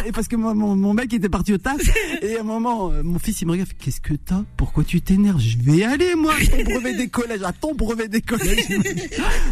et 0.06 0.12
parce 0.12 0.28
que 0.28 0.36
moi, 0.36 0.54
mon, 0.54 0.74
mon 0.76 0.94
mec 0.94 1.12
était 1.12 1.28
parti 1.28 1.52
au 1.52 1.58
taf 1.58 1.80
et 2.22 2.36
à 2.36 2.40
un 2.40 2.44
moment 2.44 2.90
euh, 2.90 3.02
mon 3.02 3.18
fils 3.18 3.40
il 3.42 3.46
me 3.46 3.52
regarde 3.52 3.70
qu'est-ce 3.78 4.00
que 4.00 4.14
t'as? 4.14 4.42
Pourquoi 4.56 4.84
tu 4.84 5.00
t'énerves? 5.00 5.40
Je 5.40 5.58
vais 5.58 5.84
aller 5.84 6.14
moi 6.14 6.34
à 6.34 6.44
ton 6.46 6.62
brevet 6.64 6.94
des 6.94 7.08
collèges 7.08 7.42
à 7.42 7.52
ton 7.52 7.74
brevet 7.74 8.08
des 8.08 8.20
collèges 8.20 8.68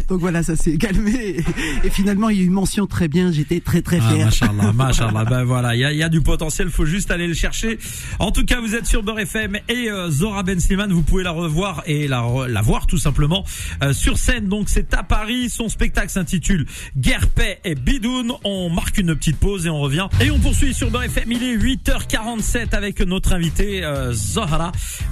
donc 0.07 0.19
voilà 0.19 0.43
ça 0.43 0.55
s'est 0.55 0.77
calmé 0.77 1.11
et, 1.13 1.43
et 1.87 1.89
finalement 1.89 2.29
il 2.29 2.37
y 2.37 2.39
a 2.41 2.43
eu 2.43 2.47
une 2.47 2.53
mention 2.53 2.87
très 2.87 3.07
bien 3.07 3.31
j'étais 3.31 3.52
très 3.61 3.81
très 3.81 3.99
Ah, 4.01 4.09
fier 4.13 4.25
machallah, 4.25 4.71
machallah. 4.73 5.25
Ben 5.25 5.43
voilà, 5.43 5.75
il 5.75 5.79
y 5.81 5.85
a, 5.85 5.93
y 5.93 6.03
a 6.03 6.09
du 6.09 6.21
potentiel, 6.21 6.69
faut 6.69 6.85
juste 6.85 7.11
aller 7.11 7.27
le 7.27 7.33
chercher. 7.33 7.77
En 8.19 8.31
tout 8.31 8.45
cas, 8.45 8.59
vous 8.59 8.75
êtes 8.75 8.85
sur 8.85 9.03
Beurre 9.03 9.19
FM 9.19 9.57
et 9.69 9.89
euh, 9.89 10.09
Zora 10.09 10.43
Ben 10.43 10.59
Slimane, 10.59 10.91
vous 10.91 11.01
pouvez 11.03 11.23
la 11.23 11.31
revoir 11.31 11.83
et 11.85 12.07
la, 12.07 12.23
la 12.47 12.61
voir 12.61 12.87
tout 12.87 12.97
simplement 12.97 13.43
euh, 13.83 13.93
sur 13.93 14.17
scène. 14.17 14.47
Donc 14.47 14.69
c'est 14.69 14.93
à 14.93 15.03
Paris. 15.03 15.49
Son 15.49 15.69
spectacle 15.69 16.09
s'intitule 16.09 16.65
Guerre, 16.97 17.27
paix 17.29 17.59
et 17.65 17.75
bidoun. 17.75 18.31
On 18.43 18.69
marque 18.69 18.97
une 18.97 19.15
petite 19.15 19.37
pause 19.37 19.65
et 19.65 19.69
on 19.69 19.79
revient. 19.79 20.07
Et 20.21 20.31
on 20.31 20.39
poursuit 20.39 20.73
sur 20.73 20.89
Beurre 20.91 21.03
FM. 21.03 21.31
Il 21.31 21.43
est 21.43 21.57
8h47 21.57 22.75
avec 22.75 22.99
notre 23.01 23.33
invité 23.33 23.83
euh, 23.83 24.13
Zahra 24.13 24.71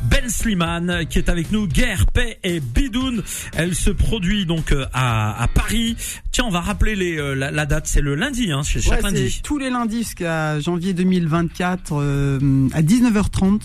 Ben 0.10 0.28
Slimane 0.30 1.06
qui 1.10 1.18
est 1.18 1.30
avec 1.30 1.52
nous. 1.52 1.68
Guerre, 1.68 2.06
paix 2.08 2.40
et 2.44 2.60
bidoun. 2.60 3.24
Elle 3.56 3.76
se 3.76 3.90
produit 3.90 4.46
donc 4.46 4.72
euh, 4.72 4.86
à, 4.94 5.42
à 5.42 5.48
Paris. 5.48 5.96
Tiens, 6.32 6.46
on 6.46 6.50
va 6.52 6.62
rappeler 6.62 6.96
les, 6.96 7.18
euh, 7.18 7.34
la, 7.36 7.52
la 7.52 7.66
date. 7.66 7.88
C'est 7.88 8.02
le 8.02 8.16
lundi, 8.16 8.31
hein, 8.52 8.62
c'est 8.64 8.82
chaque 8.82 9.04
Ouais, 9.04 9.12
lundi. 9.12 9.42
tous 9.44 9.58
les 9.58 9.70
lundis 9.70 10.00
jusqu'à 10.00 10.60
janvier 10.60 10.94
2024 10.94 11.92
euh, 11.94 12.68
à 12.74 12.82
19h30 12.82 13.62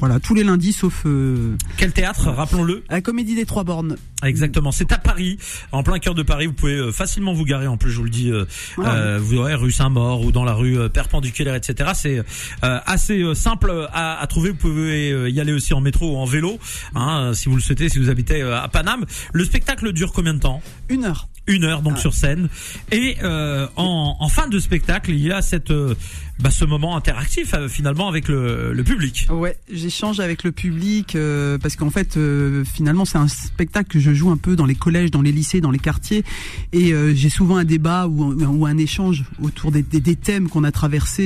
voilà 0.00 0.20
tous 0.20 0.34
les 0.34 0.44
lundis 0.44 0.72
sauf 0.72 1.02
euh, 1.06 1.56
Quel 1.76 1.92
théâtre, 1.92 2.28
rappelons-le 2.30 2.84
la 2.90 3.00
comédie 3.00 3.34
des 3.34 3.46
trois 3.46 3.64
bornes 3.64 3.96
Exactement, 4.22 4.72
c'est 4.72 4.90
à 4.90 4.96
Paris, 4.98 5.38
en 5.70 5.82
plein 5.82 5.98
cœur 5.98 6.14
de 6.14 6.22
Paris. 6.22 6.46
Vous 6.46 6.54
pouvez 6.54 6.76
euh, 6.76 6.92
facilement 6.92 7.34
vous 7.34 7.44
garer. 7.44 7.66
En 7.66 7.76
plus, 7.76 7.90
je 7.90 7.98
vous 7.98 8.04
le 8.04 8.10
dis, 8.10 8.30
euh, 8.30 8.46
Voilà. 8.76 8.94
euh, 8.94 9.18
vous 9.20 9.36
aurez 9.36 9.54
rue 9.54 9.70
Saint-Maur 9.70 10.22
ou 10.22 10.32
dans 10.32 10.44
la 10.44 10.54
rue 10.54 10.78
euh, 10.78 10.88
perpendiculaire, 10.88 11.54
etc. 11.54 11.90
C'est 11.94 12.18
euh, 12.18 12.78
assez 12.86 13.22
simple 13.34 13.86
à, 13.92 14.18
à 14.18 14.26
trouver. 14.26 14.50
Vous 14.50 14.56
pouvez 14.56 15.30
y 15.30 15.40
aller 15.40 15.52
aussi 15.52 15.74
en 15.74 15.80
métro 15.82 16.14
ou 16.14 16.16
en 16.16 16.24
vélo, 16.24 16.58
hein, 16.94 17.32
si 17.34 17.50
vous 17.50 17.56
le 17.56 17.60
souhaitez, 17.60 17.90
si 17.90 17.98
vous 17.98 18.08
habitez 18.08 18.40
à 18.40 18.66
Paname. 18.68 19.04
Le 19.34 19.44
spectacle 19.44 19.92
dure 19.92 20.12
combien 20.12 20.32
de 20.32 20.40
temps? 20.40 20.62
Une 20.88 21.04
heure 21.04 21.28
Une 21.46 21.64
heure 21.64 21.82
donc 21.82 21.94
Ah. 21.96 22.00
sur 22.00 22.14
scène. 22.14 22.48
Et 22.92 23.16
euh, 23.22 23.66
en, 23.76 24.16
en 24.18 24.28
fin 24.30 24.48
de 24.48 24.58
spectacle, 24.58 25.10
il 25.10 25.18
y 25.20 25.30
a 25.32 25.42
cette 25.42 25.70
euh, 25.70 25.94
bah, 26.40 26.50
ce 26.50 26.64
moment 26.64 26.96
interactif 26.96 27.52
euh, 27.52 27.68
finalement 27.68 28.08
avec 28.08 28.28
le, 28.28 28.72
le 28.72 28.84
public. 28.84 29.26
Ouais, 29.30 29.56
j'échange 29.94 30.18
avec 30.18 30.42
le 30.42 30.50
public 30.50 31.14
euh, 31.14 31.56
parce 31.58 31.76
qu'en 31.76 31.88
fait, 31.90 32.16
euh, 32.16 32.64
finalement, 32.64 33.04
c'est 33.04 33.16
un 33.18 33.28
spectacle 33.28 33.88
que 33.90 34.00
je 34.00 34.12
joue 34.12 34.30
un 34.32 34.36
peu 34.36 34.56
dans 34.56 34.66
les 34.66 34.74
collèges, 34.74 35.12
dans 35.12 35.22
les 35.22 35.30
lycées, 35.30 35.60
dans 35.60 35.70
les 35.70 35.78
quartiers, 35.78 36.24
et 36.72 36.92
euh, 36.92 37.14
j'ai 37.14 37.28
souvent 37.28 37.56
un 37.58 37.64
débat 37.64 38.08
ou, 38.08 38.32
un- 38.32 38.46
ou 38.48 38.66
un 38.66 38.76
échange 38.76 39.22
autour 39.40 39.70
des, 39.70 39.82
des, 39.82 40.00
des 40.00 40.16
thèmes 40.16 40.48
qu'on 40.48 40.64
a 40.64 40.72
traversés. 40.72 41.22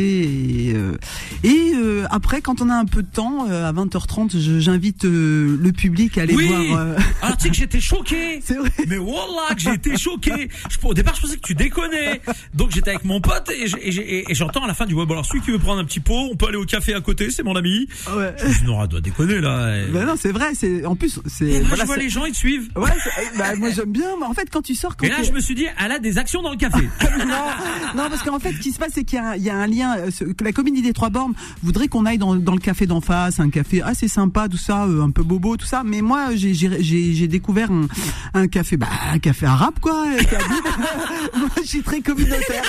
Et, 0.68 0.72
euh, 0.74 0.92
et 1.44 1.72
euh, 1.76 2.04
après, 2.10 2.42
quand 2.42 2.60
on 2.60 2.68
a 2.68 2.74
un 2.74 2.84
peu 2.84 3.02
de 3.02 3.08
temps, 3.08 3.46
euh, 3.48 3.66
à 3.66 3.72
20h30, 3.72 4.38
je- 4.38 4.60
j'invite 4.60 5.04
le 5.04 5.70
public 5.74 6.18
à 6.18 6.22
aller 6.22 6.34
Oui. 6.34 6.48
voir. 6.48 6.96
Alors 7.22 7.36
tu 7.38 7.44
sais 7.44 7.48
que 7.50 7.56
j'étais 7.56 7.80
choqué. 7.80 8.40
c'est 8.44 8.56
vrai. 8.58 8.70
Mais 8.86 8.98
wallah 8.98 9.54
que 9.56 9.74
été 9.74 9.96
choqué. 9.96 10.50
Je, 10.70 10.86
au 10.86 10.92
départ, 10.92 11.14
je 11.14 11.22
pensais 11.22 11.36
que 11.36 11.40
tu 11.46 11.54
déconnais. 11.54 12.20
Donc 12.54 12.70
j'étais 12.72 12.90
avec 12.90 13.04
mon 13.04 13.20
pote 13.22 13.50
et 13.50 14.34
j'entends 14.34 14.64
à 14.64 14.66
la 14.66 14.74
fin 14.74 14.84
du 14.84 14.92
web. 14.94 15.10
Alors 15.10 15.24
celui 15.24 15.40
qui 15.40 15.52
veut 15.52 15.58
prendre 15.58 15.80
un 15.80 15.84
petit 15.86 16.00
pot, 16.00 16.28
on 16.30 16.36
peut 16.36 16.48
aller 16.48 16.56
au 16.58 16.64
café 16.66 16.92
à 16.92 17.00
côté, 17.00 17.30
c'est 17.30 17.42
mon 17.42 17.56
ami. 17.56 17.88
Ouais. 18.14 18.34
Je 18.38 18.46
dis, 18.47 18.47
Nora 18.64 18.86
doit 18.86 19.00
déconner 19.00 19.40
là. 19.40 19.76
Et, 19.76 19.86
Ben 19.90 20.06
non, 20.06 20.14
c'est 20.18 20.32
vrai. 20.32 20.50
C'est 20.54 20.84
en 20.84 20.96
plus, 20.96 21.20
c'est 21.26 21.60
voilà, 21.60 21.82
je 21.82 21.86
vois 21.86 21.96
les 21.96 22.08
gens, 22.08 22.24
ils 22.24 22.32
te 22.32 22.36
suivent. 22.36 22.68
Ouais, 22.76 22.90
c'est- 23.02 23.38
bah, 23.38 23.54
moi 23.56 23.70
j'aime 23.70 23.92
bien. 23.92 24.08
Mais 24.20 24.26
en 24.26 24.34
fait, 24.34 24.48
quand 24.52 24.62
tu 24.62 24.74
sors, 24.74 24.96
quand 24.96 25.06
Et 25.06 25.10
là, 25.10 25.22
je 25.22 25.32
me 25.32 25.40
suis 25.40 25.54
dit, 25.54 25.66
elle 25.82 25.92
a 25.92 25.98
des 25.98 26.18
actions 26.18 26.42
dans 26.42 26.50
le 26.50 26.56
café. 26.56 26.88
non, 27.18 27.26
non, 27.96 28.08
parce 28.10 28.22
qu'en 28.22 28.38
fait, 28.38 28.52
ce 28.52 28.58
qui 28.58 28.72
se 28.72 28.78
passe, 28.78 28.92
c'est 28.94 29.04
qu'il 29.04 29.18
y, 29.18 29.20
a 29.22 29.30
un- 29.30 29.36
il 29.36 29.42
y 29.42 29.50
a 29.50 29.56
un 29.56 29.66
lien. 29.66 29.96
euh, 29.98 30.10
que 30.36 30.44
la 30.44 30.52
comédie 30.52 30.82
des 30.82 30.92
trois 30.92 31.10
bornes 31.10 31.34
voudrait 31.62 31.88
qu'on 31.88 32.04
aille 32.06 32.18
dans, 32.18 32.36
dans 32.36 32.52
le 32.54 32.60
café 32.60 32.86
d'en 32.86 33.00
face, 33.00 33.40
un 33.40 33.50
café 33.50 33.82
assez 33.82 34.08
sympa, 34.08 34.48
tout 34.48 34.56
ça, 34.58 34.84
euh, 34.84 35.02
un 35.02 35.10
peu 35.10 35.22
bobo, 35.22 35.56
tout 35.56 35.66
ça. 35.66 35.82
Mais 35.84 36.00
moi, 36.02 36.28
j'ai- 36.34 37.26
découvert 37.28 37.70
un, 37.70 37.86
un 38.34 38.48
café, 38.48 38.76
bah, 38.76 38.86
un 39.12 39.18
café 39.18 39.46
arabe, 39.46 39.74
quoi. 39.80 40.04
euh, 40.06 40.18
moi, 41.38 41.48
je 41.62 41.66
suis 41.68 41.82
très 41.82 42.00
communautaire. 42.00 42.62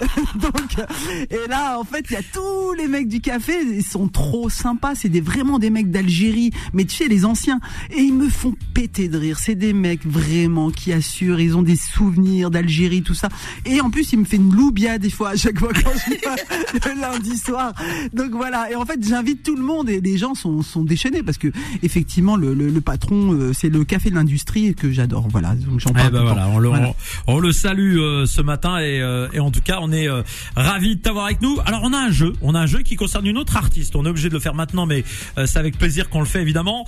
Donc, 0.34 0.86
et 1.30 1.48
là, 1.48 1.78
en 1.78 1.84
fait, 1.84 2.04
il 2.10 2.12
y 2.14 2.16
a 2.16 2.22
tous 2.32 2.72
les 2.74 2.86
mecs 2.88 3.08
du 3.08 3.20
café, 3.20 3.54
ils 3.62 3.82
sont 3.84 4.08
trop 4.08 4.48
sympas. 4.48 4.94
C'est 4.94 5.07
des 5.08 5.20
vraiment 5.20 5.58
des 5.58 5.70
mecs 5.70 5.90
d'Algérie, 5.90 6.50
mais 6.72 6.84
tu 6.84 6.96
sais, 6.96 7.08
les 7.08 7.24
anciens. 7.24 7.60
Et 7.90 8.00
ils 8.02 8.14
me 8.14 8.28
font 8.28 8.54
péter 8.74 9.08
de 9.08 9.18
rire. 9.18 9.38
C'est 9.38 9.54
des 9.54 9.72
mecs 9.72 10.04
vraiment 10.06 10.70
qui 10.70 10.92
assurent. 10.92 11.40
Ils 11.40 11.56
ont 11.56 11.62
des 11.62 11.76
souvenirs 11.76 12.50
d'Algérie, 12.50 13.02
tout 13.02 13.14
ça. 13.14 13.28
Et 13.66 13.80
en 13.80 13.90
plus, 13.90 14.12
il 14.12 14.20
me 14.20 14.24
fait 14.24 14.36
une 14.36 14.54
loubia 14.54 14.98
des 14.98 15.10
fois 15.10 15.30
à 15.30 15.36
chaque 15.36 15.58
fois 15.58 15.72
quand 15.72 15.90
je 15.94 16.14
viens 16.16 16.94
le 16.94 17.00
lundi 17.00 17.36
soir. 17.36 17.72
Donc 18.12 18.30
voilà. 18.32 18.70
Et 18.70 18.74
en 18.74 18.84
fait, 18.84 18.98
j'invite 19.06 19.42
tout 19.42 19.56
le 19.56 19.62
monde 19.62 19.88
et 19.90 20.00
les 20.00 20.16
gens 20.18 20.34
sont, 20.34 20.62
sont 20.62 20.82
déchaînés 20.84 21.22
parce 21.22 21.38
que 21.38 21.48
effectivement, 21.82 22.36
le, 22.36 22.54
le, 22.54 22.68
le 22.70 22.80
patron, 22.80 23.32
euh, 23.32 23.52
c'est 23.52 23.68
le 23.68 23.84
café 23.84 24.10
de 24.10 24.14
l'industrie 24.14 24.74
que 24.74 24.90
j'adore. 24.90 25.28
Voilà. 25.30 25.54
Donc 25.54 25.80
j'en 25.80 25.90
Eh 25.90 25.94
parle. 25.94 26.12
ben 26.12 26.18
tout 26.20 26.24
le 26.26 26.30
voilà, 26.32 26.48
on 26.48 26.58
le, 26.58 26.68
Voilà. 26.68 26.92
on, 27.26 27.34
on 27.36 27.38
le 27.40 27.52
salue 27.52 27.98
euh, 27.98 28.26
ce 28.26 28.40
matin 28.42 28.78
et, 28.78 29.00
euh, 29.00 29.28
et 29.32 29.40
en 29.40 29.50
tout 29.50 29.60
cas 29.60 29.78
on 29.80 29.92
est 29.92 30.08
euh, 30.08 30.22
ravis 30.56 30.96
de 30.96 31.00
t'avoir 31.00 31.26
avec 31.26 31.40
nous. 31.42 31.56
Alors 31.66 31.80
on 31.84 31.92
a 31.92 31.98
un 31.98 32.10
jeu, 32.10 32.32
on 32.42 32.54
a 32.54 32.60
un 32.60 32.66
jeu 32.66 32.80
qui 32.80 32.96
concerne 32.96 33.26
une 33.26 33.38
autre 33.38 33.56
artiste. 33.56 33.96
On 33.96 34.04
est 34.04 34.08
obligé 34.08 34.28
de 34.28 34.34
le 34.34 34.40
faire 34.40 34.54
maintenant, 34.54 34.86
mais 34.86 34.97
euh, 35.36 35.46
c'est 35.46 35.58
avec 35.58 35.78
plaisir 35.78 36.08
qu'on 36.08 36.20
le 36.20 36.26
fait 36.26 36.40
évidemment. 36.40 36.86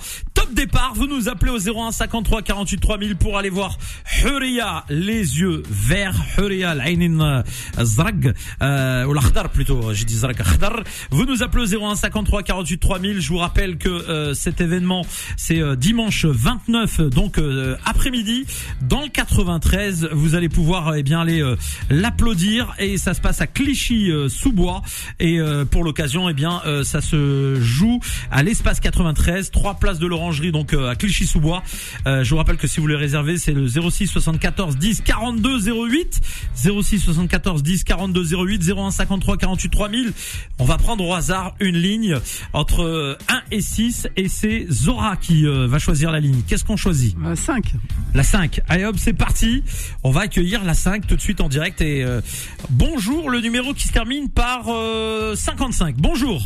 Top 0.51 0.57
départ, 0.57 0.93
vous 0.95 1.07
nous 1.07 1.29
appelez 1.29 1.51
au 1.51 1.59
01 1.59 1.91
53 1.91 2.41
48 2.41 2.79
3000 2.79 3.15
pour 3.15 3.37
aller 3.37 3.49
voir 3.49 3.77
Huria, 4.23 4.83
les 4.89 5.39
yeux 5.39 5.63
verts, 5.69 6.15
Huria, 6.37 6.75
l'Ainin 6.75 7.43
Zrag, 7.79 8.33
euh, 8.61 9.05
ou 9.05 9.13
l'Akhdar 9.13 9.49
plutôt, 9.49 9.93
j'ai 9.93 10.03
dit 10.03 10.15
Zrag 10.15 10.41
Akhdar. 10.41 10.83
Vous 11.09 11.25
nous 11.25 11.43
appelez 11.43 11.75
au 11.75 11.85
01 11.85 11.95
53 11.95 12.43
48 12.43 12.77
3000. 12.79 13.21
Je 13.21 13.29
vous 13.29 13.37
rappelle 13.37 13.77
que 13.77 13.89
euh, 13.89 14.33
cet 14.33 14.61
événement 14.61 15.05
c'est 15.37 15.61
euh, 15.61 15.75
dimanche 15.75 16.25
29 16.25 17.01
donc 17.01 17.37
euh, 17.37 17.77
après-midi 17.85 18.45
dans 18.81 19.01
le 19.01 19.09
93 19.09 20.09
vous 20.11 20.35
allez 20.35 20.49
pouvoir 20.49 20.89
euh, 20.89 20.95
eh 20.97 21.03
bien 21.03 21.21
aller 21.21 21.41
euh, 21.41 21.55
l'applaudir 21.89 22.73
et 22.79 22.97
ça 22.97 23.13
se 23.13 23.21
passe 23.21 23.41
à 23.41 23.47
Clichy 23.47 24.11
euh, 24.11 24.27
sous 24.27 24.51
bois 24.51 24.81
et 25.19 25.39
euh, 25.39 25.65
pour 25.65 25.83
l'occasion 25.83 26.29
eh 26.29 26.33
bien 26.33 26.61
euh, 26.65 26.83
ça 26.83 27.01
se 27.01 27.59
joue 27.61 27.99
à 28.31 28.43
l'espace 28.43 28.79
93 28.79 29.51
trois 29.51 29.75
places 29.75 29.99
de 29.99 30.07
donc 30.49 30.73
euh, 30.73 30.89
à 30.89 30.95
Clichy 30.95 31.27
sous 31.27 31.39
bois 31.39 31.61
je 32.05 32.27
vous 32.27 32.37
rappelle 32.37 32.57
que 32.57 32.65
si 32.65 32.77
vous 32.77 32.83
voulez 32.83 32.95
réserver 32.95 33.37
c'est 33.37 33.53
le 33.53 33.67
06 33.67 34.07
74 34.07 34.77
10 34.77 35.01
42 35.01 35.69
08 35.69 36.21
06 36.55 36.99
74 36.99 37.61
10 37.61 37.83
42 37.83 38.35
08 38.35 38.71
01 38.75 38.89
53 38.91 39.37
48 39.37 39.69
3000 39.69 40.13
on 40.57 40.65
va 40.65 40.77
prendre 40.77 41.05
au 41.05 41.13
hasard 41.13 41.53
une 41.59 41.77
ligne 41.77 42.17
entre 42.53 42.81
euh, 42.81 43.17
1 43.29 43.41
et 43.51 43.61
6 43.61 44.07
et 44.15 44.27
c'est 44.27 44.65
Zora 44.71 45.17
qui 45.17 45.45
euh, 45.45 45.67
va 45.67 45.79
choisir 45.79 46.11
la 46.11 46.19
ligne. 46.19 46.41
Qu'est-ce 46.47 46.65
qu'on 46.65 46.77
choisit? 46.77 47.15
Euh, 47.25 47.35
cinq. 47.35 47.73
La 48.13 48.23
5. 48.23 48.61
Allez 48.67 48.85
hop, 48.85 48.95
c'est 48.97 49.13
parti. 49.13 49.63
On 50.03 50.11
va 50.11 50.21
accueillir 50.21 50.63
la 50.63 50.73
5 50.73 51.07
tout 51.07 51.15
de 51.15 51.21
suite 51.21 51.41
en 51.41 51.49
direct 51.49 51.81
et 51.81 52.03
euh, 52.03 52.21
bonjour 52.69 53.29
le 53.29 53.39
numéro 53.41 53.73
qui 53.73 53.87
se 53.87 53.93
termine 53.93 54.29
par 54.29 54.65
euh, 54.69 55.35
55. 55.35 55.95
Bonjour. 55.97 56.41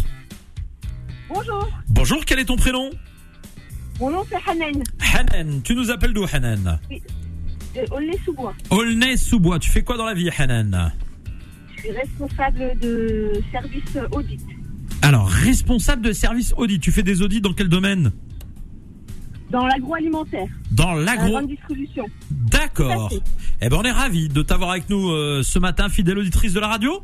Bonjour, 1.29 1.67
Bonjour, 1.89 2.25
quel 2.25 2.39
est 2.39 2.45
ton 2.45 2.55
prénom? 2.55 2.89
Mon 3.99 4.11
nom 4.11 4.23
c'est 4.29 4.37
Hanen, 4.49 4.83
Hanan. 5.13 5.61
Tu 5.63 5.75
nous 5.75 5.89
appelles 5.91 6.13
d'où 6.13 6.25
Hanan? 6.31 6.79
De 6.89 7.81
Aulnay-sous-Bois. 7.93 8.53
Aulnay-sous-Bois. 8.69 9.59
Tu 9.59 9.69
fais 9.69 9.83
quoi 9.83 9.97
dans 9.97 10.05
la 10.05 10.13
vie 10.13 10.29
Hanan? 10.37 10.91
Je 11.75 11.81
suis 11.81 11.91
responsable 11.91 12.79
de 12.79 13.41
service 13.51 13.97
audit 14.11 14.39
Alors, 15.01 15.27
responsable 15.27 16.01
de 16.01 16.11
service 16.13 16.53
audit. 16.57 16.79
Tu 16.81 16.91
fais 16.91 17.03
des 17.03 17.21
audits 17.21 17.41
dans 17.41 17.53
quel 17.53 17.67
domaine? 17.69 18.11
Dans 19.51 19.65
l'agroalimentaire. 19.67 20.47
Dans 20.71 20.93
La 20.93 21.15
l'agro. 21.15 21.31
grande 21.31 21.47
distribution. 21.47 22.05
D'accord. 22.31 23.11
Eh 23.61 23.69
ben 23.69 23.77
on 23.77 23.83
est 23.83 23.91
ravis 23.91 24.27
de 24.27 24.41
t'avoir 24.41 24.71
avec 24.71 24.89
nous 24.89 25.09
euh, 25.11 25.41
ce 25.43 25.59
matin, 25.59 25.87
fidèle 25.87 26.17
auditrice 26.17 26.53
de 26.53 26.59
la 26.59 26.67
radio. 26.67 27.03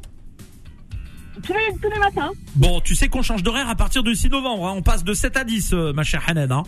Tous 1.45 1.53
les, 1.53 1.77
tous 1.81 1.89
les 1.89 1.99
matins. 1.99 2.31
Bon, 2.55 2.79
tu 2.81 2.95
sais 2.95 3.07
qu'on 3.07 3.21
change 3.21 3.43
d'horaire 3.43 3.69
à 3.69 3.75
partir 3.75 4.03
du 4.03 4.15
6 4.15 4.29
novembre. 4.29 4.67
hein. 4.67 4.73
On 4.77 4.81
passe 4.81 5.03
de 5.03 5.13
7 5.13 5.37
à 5.37 5.43
10, 5.43 5.73
euh, 5.73 5.93
ma 5.93 6.03
chère 6.03 6.23
Hanen. 6.27 6.51
Hein. 6.51 6.63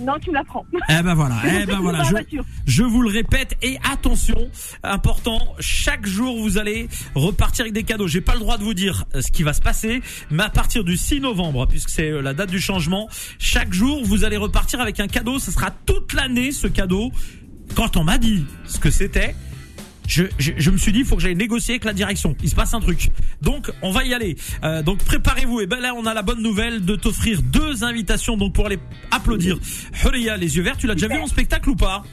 Non, 0.00 0.12
tu 0.22 0.30
me 0.30 0.34
l'apprends. 0.36 0.64
Eh 0.88 1.02
ben 1.02 1.14
voilà. 1.14 1.34
Eh 1.60 1.66
ben 1.66 1.80
voilà. 1.80 2.04
Je, 2.04 2.36
je 2.66 2.82
vous 2.84 3.02
le 3.02 3.10
répète 3.10 3.56
et 3.62 3.78
attention, 3.90 4.48
important. 4.84 5.40
Chaque 5.58 6.06
jour, 6.06 6.38
vous 6.40 6.56
allez 6.56 6.88
repartir 7.16 7.64
avec 7.64 7.72
des 7.72 7.82
cadeaux. 7.82 8.06
J'ai 8.06 8.20
pas 8.20 8.34
le 8.34 8.38
droit 8.38 8.58
de 8.58 8.62
vous 8.62 8.74
dire 8.74 9.06
euh, 9.16 9.22
ce 9.22 9.32
qui 9.32 9.42
va 9.42 9.52
se 9.52 9.60
passer, 9.60 10.00
mais 10.30 10.44
à 10.44 10.50
partir 10.50 10.84
du 10.84 10.96
6 10.96 11.18
novembre, 11.20 11.66
puisque 11.66 11.88
c'est 11.90 12.10
euh, 12.10 12.20
la 12.22 12.32
date 12.32 12.50
du 12.50 12.60
changement, 12.60 13.08
chaque 13.40 13.72
jour, 13.72 14.00
vous 14.04 14.22
allez 14.24 14.36
repartir 14.36 14.80
avec 14.80 15.00
un 15.00 15.08
cadeau. 15.08 15.40
Ce 15.40 15.50
sera 15.50 15.72
toute 15.72 16.12
l'année 16.12 16.52
ce 16.52 16.68
cadeau. 16.68 17.10
Quand 17.74 17.96
on 17.96 18.04
m'a 18.04 18.18
dit 18.18 18.46
ce 18.66 18.78
que 18.78 18.90
c'était. 18.90 19.34
Je, 20.08 20.24
je, 20.38 20.52
je 20.56 20.70
me 20.70 20.78
suis 20.78 20.90
dit, 20.90 21.00
il 21.00 21.04
faut 21.04 21.16
que 21.16 21.22
j'aille 21.22 21.36
négocier 21.36 21.74
avec 21.74 21.84
la 21.84 21.92
direction. 21.92 22.34
Il 22.42 22.48
se 22.48 22.54
passe 22.54 22.72
un 22.72 22.80
truc. 22.80 23.10
Donc, 23.42 23.70
on 23.82 23.92
va 23.92 24.04
y 24.04 24.14
aller. 24.14 24.36
Euh, 24.64 24.82
donc, 24.82 25.04
préparez-vous. 25.04 25.60
Et 25.60 25.66
ben 25.66 25.78
là, 25.78 25.92
on 25.94 26.06
a 26.06 26.14
la 26.14 26.22
bonne 26.22 26.42
nouvelle 26.42 26.84
de 26.84 26.96
t'offrir 26.96 27.42
deux 27.42 27.84
invitations. 27.84 28.36
Donc, 28.38 28.54
pour 28.54 28.66
aller 28.66 28.78
applaudir 29.10 29.58
Huria, 30.02 30.36
les 30.38 30.56
yeux 30.56 30.62
verts. 30.62 30.78
Tu 30.78 30.86
l'as 30.86 30.94
déjà 30.94 31.08
vu 31.08 31.18
en 31.18 31.26
spectacle 31.26 31.68
ou 31.68 31.76
pas? 31.76 32.04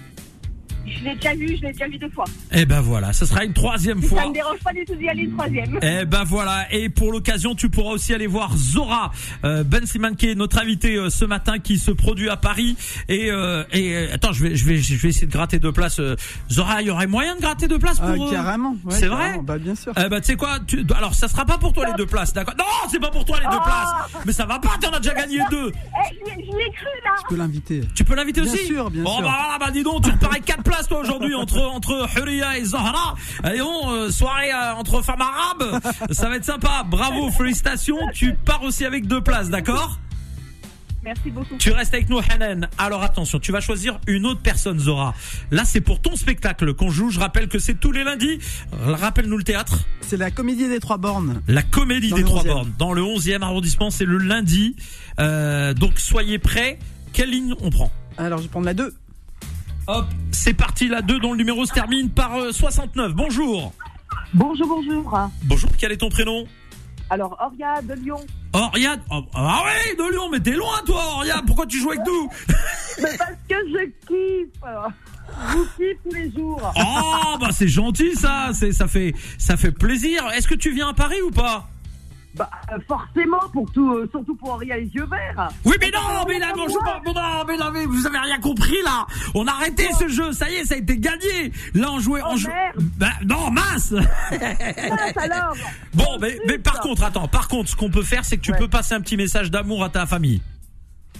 Je 0.88 1.04
l'ai 1.04 1.16
déjà 1.16 1.34
vu, 1.36 1.48
je 1.58 1.62
l'ai 1.62 1.72
déjà 1.72 1.88
vu 1.88 1.98
deux 1.98 2.10
fois. 2.10 2.26
Eh 2.52 2.66
ben 2.66 2.80
voilà, 2.82 3.12
ce 3.14 3.26
sera 3.26 3.44
une 3.44 3.54
troisième 3.54 4.02
Ça 4.02 4.08
fois. 4.08 4.28
me 4.28 4.34
dérange 4.34 4.60
pas 4.64 4.72
du 4.74 4.86
tout 4.86 4.96
d'y 4.96 5.10
aller 5.10 5.24
une 5.24 5.34
troisième. 5.36 5.80
Eh 5.82 6.06
ben 6.06 6.24
voilà, 6.24 6.68
et 6.72 6.90
pour 6.90 7.12
l'occasion, 7.12 7.56
tu 7.56 7.70
pourras 7.70 7.92
aussi 7.94 8.14
aller 8.14 8.28
voir 8.28 8.56
Zora 8.56 9.12
euh, 9.44 9.64
Ben 9.64 9.86
Slimane 9.86 10.16
qui 10.16 10.30
est 10.30 10.36
notre 10.36 10.60
invité 10.60 10.96
euh, 10.96 11.10
ce 11.10 11.26
matin, 11.26 11.60
qui 11.60 11.78
se 11.80 11.92
produit 11.92 12.30
à 12.30 12.38
Paris. 12.38 12.76
Et, 13.10 13.32
euh, 13.32 13.64
et 13.72 13.96
euh, 13.96 14.14
attends, 14.14 14.32
je 14.32 14.44
vais, 14.44 14.56
je 14.56 14.66
vais, 14.66 14.78
je 14.78 14.96
vais 14.96 15.10
essayer 15.10 15.28
de 15.28 15.32
gratter 15.32 15.60
deux 15.60 15.72
places. 15.72 16.00
euh. 16.00 16.16
Zora, 16.52 16.82
il 16.82 16.88
y 16.88 16.92
aurait 16.92 17.08
moyen 17.08 17.36
de 17.36 17.42
gratter 17.42 17.68
deux 17.68 17.80
places 17.80 18.00
pour. 18.00 18.08
Ah, 18.10 18.14
euh, 18.14 18.32
carrément. 18.32 18.76
ouais, 18.86 18.96
c'est 18.96 19.08
vrai 19.08 19.40
Bah 19.44 19.58
bien 19.58 19.76
sûr. 19.76 19.92
Eh 19.98 20.08
ben 20.10 20.20
tu 20.22 20.28
sais 20.28 20.36
quoi 20.36 20.60
tu... 20.66 20.86
Alors 20.96 21.14
ça 21.16 21.28
sera 21.28 21.46
pas 21.46 21.58
pour 21.58 21.74
toi 21.74 21.88
les 21.88 21.94
deux 21.94 22.06
places, 22.06 22.34
d'accord? 22.34 22.56
Non, 22.58 22.66
c'est 22.90 23.00
pas 23.00 23.10
pour 23.12 23.26
toi 23.26 23.38
les 23.40 23.46
deux 23.46 23.62
places. 23.64 24.22
Mais 24.26 24.34
ça 24.34 24.46
va 24.46 24.60
pas, 24.60 24.78
t'en 24.80 24.92
as 24.92 25.00
déjà 25.00 25.14
gagné 25.16 25.40
deux. 25.50 25.72
Eh, 25.74 26.16
je 26.16 26.58
l'ai- 26.58 26.72
cru 26.72 26.86
là. 27.04 27.12
Je 27.24 27.28
peux 27.30 27.36
l'inviter. 27.38 27.82
Tu 27.96 28.04
peux 28.04 28.16
l'inviter 28.16 28.42
Bien 28.42 28.54
aussi? 28.54 28.66
sûr, 28.68 28.90
bien 28.92 29.04
bon, 29.04 29.14
sûr. 29.18 29.22
bah 29.24 29.36
voilà, 29.40 29.58
bah 29.60 29.72
dis 29.72 29.84
donc, 29.84 30.04
tu 30.04 30.12
repars 30.12 30.32
avec 30.32 30.46
quatre 30.46 30.64
places 30.64 30.75
toi 30.84 31.00
aujourd'hui 31.00 31.34
entre 31.36 31.62
entre 31.62 32.08
Huria 32.18 32.58
et 32.58 32.66
Zahra. 32.66 33.16
Allez 33.44 33.60
bon, 33.60 33.92
euh, 33.92 34.10
soirée 34.10 34.52
euh, 34.52 34.74
entre 34.76 35.02
femmes 35.02 35.22
arabes, 35.22 35.80
ça 36.12 36.30
va 36.30 36.36
être 36.36 36.46
sympa. 36.46 36.84
Bravo, 36.88 37.32
félicitations. 37.32 37.98
Tu 38.14 38.34
pars 38.34 38.64
aussi 38.64 38.86
avec 38.86 39.08
deux 39.08 39.22
places, 39.22 39.50
d'accord 39.50 40.00
Merci 41.04 41.30
beaucoup. 41.30 41.56
Tu 41.60 41.70
restes 41.72 41.94
avec 41.94 42.10
nous, 42.10 42.20
Hanan. 42.32 42.68
Alors 42.80 43.04
attention, 43.04 43.38
tu 43.40 43.52
vas 43.52 43.60
choisir 43.62 44.00
une 44.08 44.26
autre 44.26 44.42
personne, 44.42 44.80
Zora. 44.80 45.14
Là, 45.52 45.64
c'est 45.64 45.80
pour 45.82 46.02
ton 46.02 46.16
spectacle 46.16 46.74
qu'on 46.74 46.90
joue. 46.90 47.12
Je 47.12 47.20
rappelle 47.20 47.48
que 47.48 47.60
c'est 47.60 47.76
tous 47.76 47.92
les 47.92 48.04
lundis. 48.04 48.40
Rappelle-nous 48.72 49.38
le 49.38 49.44
théâtre. 49.44 49.82
C'est 50.02 50.18
la 50.18 50.32
comédie 50.32 50.68
des 50.68 50.80
trois 50.80 50.98
bornes. 50.98 51.44
La 51.48 51.62
comédie 51.62 52.10
Dans 52.10 52.16
des 52.16 52.24
trois 52.24 52.42
11e. 52.44 52.48
bornes. 52.48 52.74
Dans 52.80 52.94
le 52.94 53.04
11e 53.04 53.42
arrondissement, 53.44 53.92
c'est 53.92 54.06
le 54.06 54.18
lundi. 54.18 54.76
Euh, 55.20 55.76
donc 55.76 56.00
soyez 56.00 56.40
prêts. 56.40 56.80
Quelle 57.14 57.30
ligne 57.30 57.54
on 57.62 57.70
prend 57.70 57.92
Alors 58.18 58.40
je 58.40 58.44
vais 58.44 58.50
prendre 58.50 58.66
la 58.66 58.74
2. 58.74 58.92
Hop, 59.88 60.06
c'est 60.32 60.56
parti, 60.56 60.88
la 60.88 61.04
2 61.04 61.20
dont 61.20 61.32
le 61.32 61.38
numéro 61.38 61.64
se 61.66 61.74
termine 61.74 62.10
par 62.10 62.36
euh, 62.36 62.52
69. 62.52 63.14
Bonjour. 63.14 63.72
Bonjour, 64.34 64.68
bonjour. 64.68 65.30
Bonjour, 65.44 65.70
quel 65.78 65.92
est 65.92 65.98
ton 65.98 66.10
prénom? 66.10 66.46
Alors, 67.12 67.38
Oria 67.40 67.82
de 67.84 67.94
Lyon. 67.94 68.20
Oriane. 68.54 69.00
Oh, 69.12 69.22
ah 69.36 69.64
ouais, 69.64 69.96
de 69.96 70.12
Lyon, 70.12 70.30
mais 70.32 70.40
t'es 70.40 70.54
loin 70.54 70.82
toi, 70.88 71.04
Oriane. 71.18 71.46
Pourquoi 71.46 71.68
tu 71.68 71.80
joues 71.80 71.92
avec 71.92 72.06
nous? 72.06 72.30
Mais 73.04 73.18
parce 73.18 73.32
que 73.48 73.56
je 73.70 73.86
kiffe. 74.08 74.62
Je 74.64 75.58
vous 75.58 75.66
kiffe 75.78 75.98
tous 76.04 76.16
les 76.16 76.32
jours. 76.32 76.74
Oh, 76.78 77.38
bah 77.40 77.50
c'est 77.52 77.68
gentil 77.68 78.16
ça. 78.16 78.52
C'est 78.54 78.72
ça 78.72 78.88
fait 78.88 79.14
ça 79.38 79.58
fait 79.58 79.72
plaisir. 79.72 80.24
Est-ce 80.32 80.48
que 80.48 80.56
tu 80.56 80.72
viens 80.72 80.90
à 80.90 80.94
Paris 80.94 81.22
ou 81.22 81.30
pas? 81.30 81.68
Bah, 82.38 82.50
euh, 82.74 82.78
forcément, 82.88 83.40
pour 83.54 83.72
tout, 83.72 83.94
euh, 83.94 84.08
surtout 84.12 84.36
pour 84.36 84.50
Oria 84.50 84.76
les 84.78 84.88
yeux 84.88 85.06
verts. 85.06 85.50
Oui, 85.64 85.76
mais 85.80 85.90
non, 85.92 86.26
mais 86.28 86.38
là, 86.40 86.48
non, 86.56 86.68
je 86.68 86.74
pas. 86.84 87.02
mais 87.06 87.14
non, 87.14 87.22
mais 87.48 87.58
non, 87.58 87.72
mais 87.72 87.86
vous 87.86 88.06
avez 88.06 88.18
rien 88.20 88.40
compris 88.40 88.76
là. 88.84 89.08
On 89.34 89.48
a 89.48 89.52
arrêté 89.52 89.88
ce 89.98 90.08
jeu. 90.10 90.34
Ça 90.34 90.50
y 90.50 90.56
est, 90.56 90.66
ça 90.66 90.76
a 90.76 90.78
été 90.78 90.98
gagné. 90.98 91.52
Là, 91.74 91.88
on 91.92 92.00
jouait, 92.00 92.22
on 92.24 92.34
Oh, 92.34 92.38
jouait. 92.38 92.52
merde. 92.54 92.84
Bah, 92.98 93.08
non, 93.26 93.50
mince. 93.52 93.94
Alors 95.18 95.56
Bon, 95.94 96.18
mais, 96.20 96.38
mais 96.48 96.58
par 96.60 96.80
contre, 96.82 97.04
attends, 97.04 97.28
par 97.28 97.48
contre, 97.48 97.70
ce 97.70 97.76
qu'on 97.76 97.90
peut 97.90 98.04
faire, 98.04 98.26
c'est 98.26 98.38
que 98.38 98.42
tu 98.42 98.52
Ouais. 98.52 98.58
peux 98.60 98.68
passer 98.68 98.94
un 98.96 99.02
petit 99.02 99.18
message 99.18 99.50
d'amour 99.52 99.84
à 99.84 99.90
ta 99.90 100.06
famille. 100.06 100.42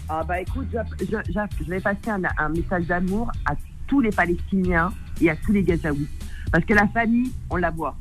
Ah, 0.10 0.22
bah 0.28 0.40
écoute, 0.42 0.68
je, 0.72 1.06
je, 1.06 1.18
je- 1.28 1.64
je 1.64 1.70
vais 1.70 1.80
passer 1.80 2.10
un, 2.10 2.22
un 2.38 2.50
message 2.50 2.86
d'amour 2.86 3.32
à 3.46 3.54
tous 3.88 4.02
les 4.02 4.12
Palestiniens 4.12 4.92
et 5.22 5.30
à 5.30 5.36
tous 5.36 5.52
les 5.54 5.64
Gazaouis. 5.64 6.08
Parce 6.52 6.64
que 6.66 6.74
la 6.74 6.88
famille, 6.90 7.32
on 7.50 7.56
la 7.56 7.72
voit. 7.72 7.96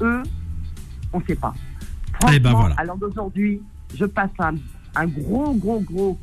Eux, 0.00 0.22
on 1.12 1.20
sait 1.22 1.34
pas. 1.36 1.54
Franchement, 2.20 2.36
Eh 2.36 2.40
ben 2.40 2.52
voilà. 2.52 2.76
l'heure 2.84 2.96
d'aujourd'hui, 2.96 3.60
je 3.94 4.04
passe 4.04 4.30
un, 4.40 4.54
un 4.96 5.06
gros, 5.06 5.52
gros, 5.54 5.80
gros 5.80 6.18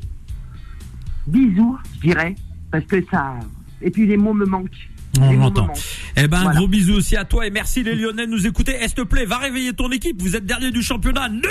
bisou, 1.26 1.78
je 1.96 2.00
dirais. 2.00 2.34
Parce 2.70 2.84
que 2.84 3.04
ça. 3.10 3.34
Et 3.80 3.90
puis 3.90 4.06
les 4.06 4.16
mots 4.16 4.34
me 4.34 4.44
manquent. 4.46 4.88
On 5.20 5.32
l'entend. 5.32 5.68
Eh 6.16 6.28
ben, 6.28 6.38
un 6.38 6.42
Voilà. 6.44 6.58
gros 6.58 6.68
bisou 6.68 6.94
aussi 6.94 7.16
à 7.16 7.24
toi 7.24 7.46
et 7.46 7.50
merci 7.50 7.82
les 7.82 7.94
Lyonnais 7.94 8.26
de 8.26 8.30
nous 8.30 8.46
écouter. 8.46 8.72
Est-ce 8.72 8.94
te 8.94 9.02
plaît, 9.02 9.24
va 9.24 9.38
réveiller 9.38 9.72
ton 9.72 9.90
équipe. 9.90 10.20
Vous 10.20 10.36
êtes 10.36 10.44
dernier 10.46 10.70
du 10.70 10.82
championnat. 10.82 11.28
Nul 11.28 11.42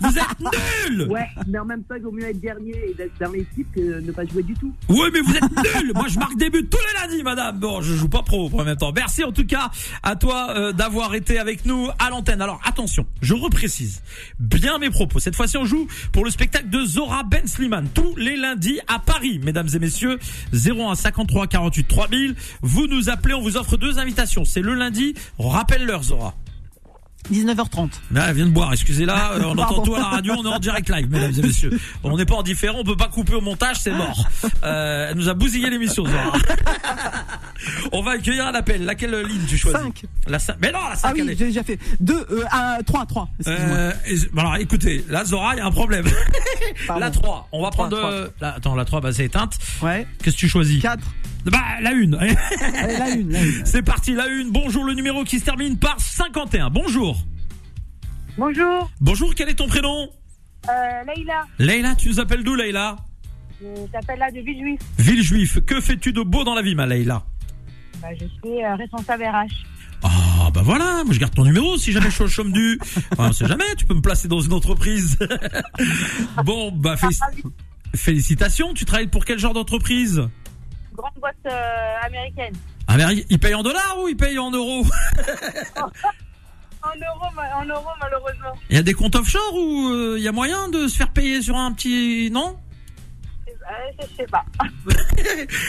Vous 0.00 0.18
êtes 0.18 0.40
nuls 0.90 1.02
Ouais, 1.10 1.26
mais 1.46 1.58
en 1.58 1.64
même 1.64 1.82
temps, 1.84 1.94
il 1.96 2.02
vaut 2.02 2.12
mieux 2.12 2.28
être 2.28 2.40
dernier 2.40 2.74
et 2.90 2.94
d'être 2.94 3.12
dans 3.20 3.30
l'équipe 3.32 3.66
que 3.74 4.00
ne 4.00 4.12
pas 4.12 4.24
jouer 4.26 4.42
du 4.42 4.54
tout. 4.54 4.72
Oui, 4.88 5.08
mais 5.12 5.20
vous 5.20 5.34
êtes 5.34 5.42
nuls. 5.82 5.92
Moi, 5.94 6.06
je 6.08 6.18
marque 6.18 6.36
des 6.36 6.50
buts 6.50 6.66
tous 6.70 6.78
les 6.78 7.08
lundis, 7.08 7.22
madame. 7.22 7.58
Bon, 7.58 7.80
je 7.82 7.94
joue 7.94 8.08
pas 8.08 8.22
pro 8.22 8.50
en 8.52 8.64
même 8.64 8.76
temps. 8.76 8.92
Merci 8.94 9.24
en 9.24 9.32
tout 9.32 9.46
cas 9.46 9.70
à 10.02 10.16
toi 10.16 10.48
euh, 10.56 10.72
d'avoir 10.72 11.14
été 11.14 11.38
avec 11.38 11.64
nous 11.66 11.88
à 11.98 12.10
l'antenne. 12.10 12.40
Alors 12.42 12.60
attention, 12.64 13.06
je 13.22 13.34
reprécise 13.34 14.02
bien 14.38 14.78
mes 14.78 14.90
propos. 14.90 15.18
Cette 15.18 15.36
fois-ci, 15.36 15.56
on 15.56 15.64
joue 15.64 15.86
pour 16.12 16.24
le 16.24 16.30
spectacle 16.30 16.70
de 16.70 16.84
Zora 16.84 17.22
Ben 17.24 17.46
Slimane 17.46 17.88
tous 17.94 18.14
les 18.16 18.36
lundis 18.36 18.78
à 18.88 18.98
Paris, 18.98 19.40
mesdames 19.42 19.68
et 19.74 19.78
messieurs. 19.78 20.18
01 20.52 20.94
53 20.94 21.46
48 21.46 21.88
3000. 21.88 22.34
Vous 22.62 22.86
nous 22.90 23.08
appelez, 23.08 23.34
on 23.34 23.40
vous 23.42 23.56
offre 23.56 23.76
deux 23.76 23.98
invitations. 23.98 24.44
C'est 24.44 24.60
le 24.62 24.74
lundi. 24.74 25.14
Rappelle 25.38 25.84
l'heure, 25.86 26.02
Zora. 26.02 26.34
19h30. 27.30 27.90
Là, 28.12 28.26
elle 28.28 28.34
vient 28.34 28.46
de 28.46 28.50
boire, 28.50 28.72
excusez-la, 28.72 29.32
euh, 29.34 29.42
on 29.44 29.58
entend 29.58 29.82
tout 29.82 29.94
à 29.94 29.98
la 29.98 30.04
radio, 30.06 30.34
on 30.38 30.42
est 30.44 30.48
en 30.54 30.58
direct 30.58 30.88
live, 30.88 31.08
mesdames 31.10 31.32
et 31.38 31.42
messieurs. 31.42 31.78
On 32.02 32.16
n'est 32.16 32.24
pas 32.24 32.34
en 32.36 32.42
différent, 32.42 32.78
on 32.80 32.82
peut 32.84 32.96
pas 32.96 33.08
couper 33.08 33.34
au 33.34 33.42
montage, 33.42 33.76
c'est 33.78 33.92
mort. 33.92 34.26
Euh, 34.64 35.08
elle 35.10 35.16
nous 35.18 35.28
a 35.28 35.34
bousillé 35.34 35.68
l'émission, 35.68 36.06
Zora. 36.06 36.32
on 37.92 38.02
va 38.02 38.12
accueillir 38.12 38.46
un 38.46 38.54
appel. 38.54 38.84
Laquelle 38.84 39.14
ligne 39.22 39.44
tu 39.46 39.58
choisis 39.58 39.80
Cinq. 39.80 40.04
La 40.26 40.38
5. 40.38 40.56
Mais 40.62 40.72
non, 40.72 40.78
la 40.88 40.96
5 40.96 41.08
Ah 41.08 41.12
oui, 41.14 41.22
j'ai 41.28 41.34
déjà 41.46 41.62
fait. 41.62 41.78
2, 42.00 42.14
euh, 42.14 42.44
3, 42.86 43.06
3. 43.06 43.28
Excuse-moi. 43.38 43.76
euh, 43.76 43.92
et- 44.06 44.16
bon, 44.32 44.40
alors 44.40 44.56
écoutez, 44.56 45.04
là 45.10 45.24
Zora, 45.24 45.54
il 45.54 45.58
y 45.58 45.60
a 45.60 45.66
un 45.66 45.70
problème. 45.70 46.06
La 46.98 47.10
3, 47.10 47.48
on 47.52 47.62
va 47.62 47.70
prendre 47.70 47.96
Trois, 47.98 48.10
euh, 48.10 48.28
la, 48.40 48.54
attends, 48.54 48.74
la 48.74 48.84
3 48.84 49.00
bah 49.02 49.12
c'est 49.12 49.26
éteinte. 49.26 49.58
Ouais. 49.82 50.06
Qu'est-ce 50.22 50.36
que 50.36 50.40
tu 50.40 50.48
choisis? 50.48 50.80
4. 50.80 51.02
Bah 51.46 51.80
la 51.80 51.90
1. 51.90 52.12
Allez, 52.12 52.34
la 52.98 53.10
une, 53.10 53.30
la 53.30 53.42
une. 53.42 53.62
c'est 53.64 53.82
parti, 53.82 54.12
la 54.14 54.24
1. 54.24 54.48
Bonjour 54.50 54.84
le 54.84 54.94
numéro 54.94 55.24
qui 55.24 55.38
se 55.40 55.44
termine 55.44 55.78
par 55.78 55.98
51. 56.00 56.70
Bonjour. 56.70 57.16
Bonjour, 58.38 58.90
Bonjour, 59.00 59.34
quel 59.34 59.48
est 59.48 59.54
ton 59.54 59.66
prénom? 59.66 60.08
Euh, 60.68 60.72
Leïla. 61.14 61.42
Leïla, 61.58 61.94
tu 61.94 62.08
nous 62.08 62.20
appelles 62.20 62.44
d'où 62.44 62.54
Leïla? 62.54 62.96
Je 63.60 63.86
t'appelle 63.92 64.18
là 64.18 64.30
de 64.30 64.40
Villejuif. 64.40 64.80
Villejuif, 64.98 65.58
que 65.66 65.80
fais-tu 65.80 66.12
de 66.12 66.22
beau 66.22 66.44
dans 66.44 66.54
la 66.54 66.62
vie, 66.62 66.74
ma 66.74 66.86
Leïla? 66.86 67.22
Bah, 68.00 68.08
je 68.14 68.24
suis 68.26 68.64
euh, 68.64 68.74
responsable 68.76 69.24
RH. 69.24 69.52
Ah 70.02 70.50
bah 70.54 70.62
voilà, 70.64 71.02
moi 71.04 71.12
je 71.12 71.18
garde 71.18 71.34
ton 71.34 71.44
numéro 71.44 71.76
si 71.76 71.92
jamais 71.92 72.06
je 72.08 72.14
suis 72.14 72.24
au 72.24 72.28
chôme 72.28 72.52
du. 72.52 72.78
Enfin, 73.12 73.28
on 73.28 73.32
sait 73.32 73.46
jamais, 73.46 73.64
tu 73.76 73.84
peux 73.84 73.92
me 73.94 74.00
placer 74.00 74.28
dans 74.28 74.40
une 74.40 74.54
entreprise. 74.54 75.18
bon, 76.46 76.72
bah 76.72 76.94
félic- 76.94 77.20
félicitations, 77.94 78.72
tu 78.72 78.86
travailles 78.86 79.08
pour 79.08 79.26
quel 79.26 79.38
genre 79.38 79.52
d'entreprise? 79.52 80.18
euh, 80.20 80.28
américaine. 81.46 82.54
Ah 82.88 82.96
mais 82.96 83.24
il 83.28 83.38
paye 83.38 83.54
en 83.54 83.62
dollars 83.62 83.96
ou 84.02 84.08
il 84.08 84.16
paye 84.16 84.38
en 84.38 84.50
euros 84.50 84.84
En 86.82 86.96
euros, 86.96 87.30
en 87.54 87.64
euros 87.66 87.90
malheureusement. 88.00 88.52
Il 88.70 88.76
y 88.76 88.78
a 88.78 88.82
des 88.82 88.94
comptes 88.94 89.14
offshore 89.14 89.54
ou 89.54 89.88
euh, 89.90 90.14
il 90.16 90.24
y 90.24 90.28
a 90.28 90.32
moyen 90.32 90.68
de 90.70 90.88
se 90.88 90.96
faire 90.96 91.10
payer 91.10 91.42
sur 91.42 91.56
un 91.56 91.72
petit... 91.72 92.30
Non? 92.32 92.56
Euh, 93.48 93.72
je 94.00 94.16
sais 94.16 94.26
pas. 94.26 94.44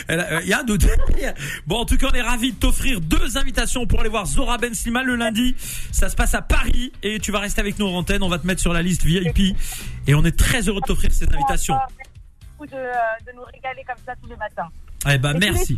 Euh, 0.09 0.39
Il 0.43 0.47
y 0.47 0.53
a 0.53 0.59
un 0.59 0.63
doute. 0.63 0.85
Bon, 1.67 1.79
en 1.81 1.85
tout 1.85 1.97
cas, 1.97 2.07
on 2.11 2.15
est 2.15 2.21
ravis 2.21 2.53
de 2.53 2.57
t'offrir 2.57 3.01
deux 3.01 3.37
invitations 3.37 3.85
pour 3.85 3.99
aller 3.99 4.09
voir 4.09 4.25
Zora 4.25 4.57
Ben 4.57 4.73
Slimane 4.73 5.05
le 5.05 5.15
lundi. 5.15 5.55
Ça 5.91 6.07
se 6.07 6.15
passe 6.15 6.33
à 6.33 6.41
Paris 6.41 6.93
et 7.03 7.19
tu 7.19 7.31
vas 7.33 7.39
rester 7.39 7.59
avec 7.59 7.77
nous 7.77 7.87
en 7.87 7.93
antenne. 7.97 8.23
On 8.23 8.29
va 8.29 8.39
te 8.39 8.47
mettre 8.47 8.61
sur 8.61 8.71
la 8.73 8.81
liste 8.81 9.03
VIP 9.03 9.57
et 10.07 10.15
on 10.15 10.23
est 10.23 10.37
très 10.37 10.61
heureux 10.61 10.79
de 10.79 10.87
t'offrir 10.87 11.11
ces 11.11 11.25
invitations. 11.25 11.75
De, 11.75 12.67
euh, 12.73 12.91
de 13.27 13.35
nous 13.35 13.43
régaler 13.53 13.83
comme 13.85 13.97
ça 14.05 14.13
tous 14.21 14.29
les 14.29 14.37
matins. 14.37 14.69
Eh 15.09 15.17
ben 15.17 15.35
Et 15.35 15.39
merci. 15.39 15.75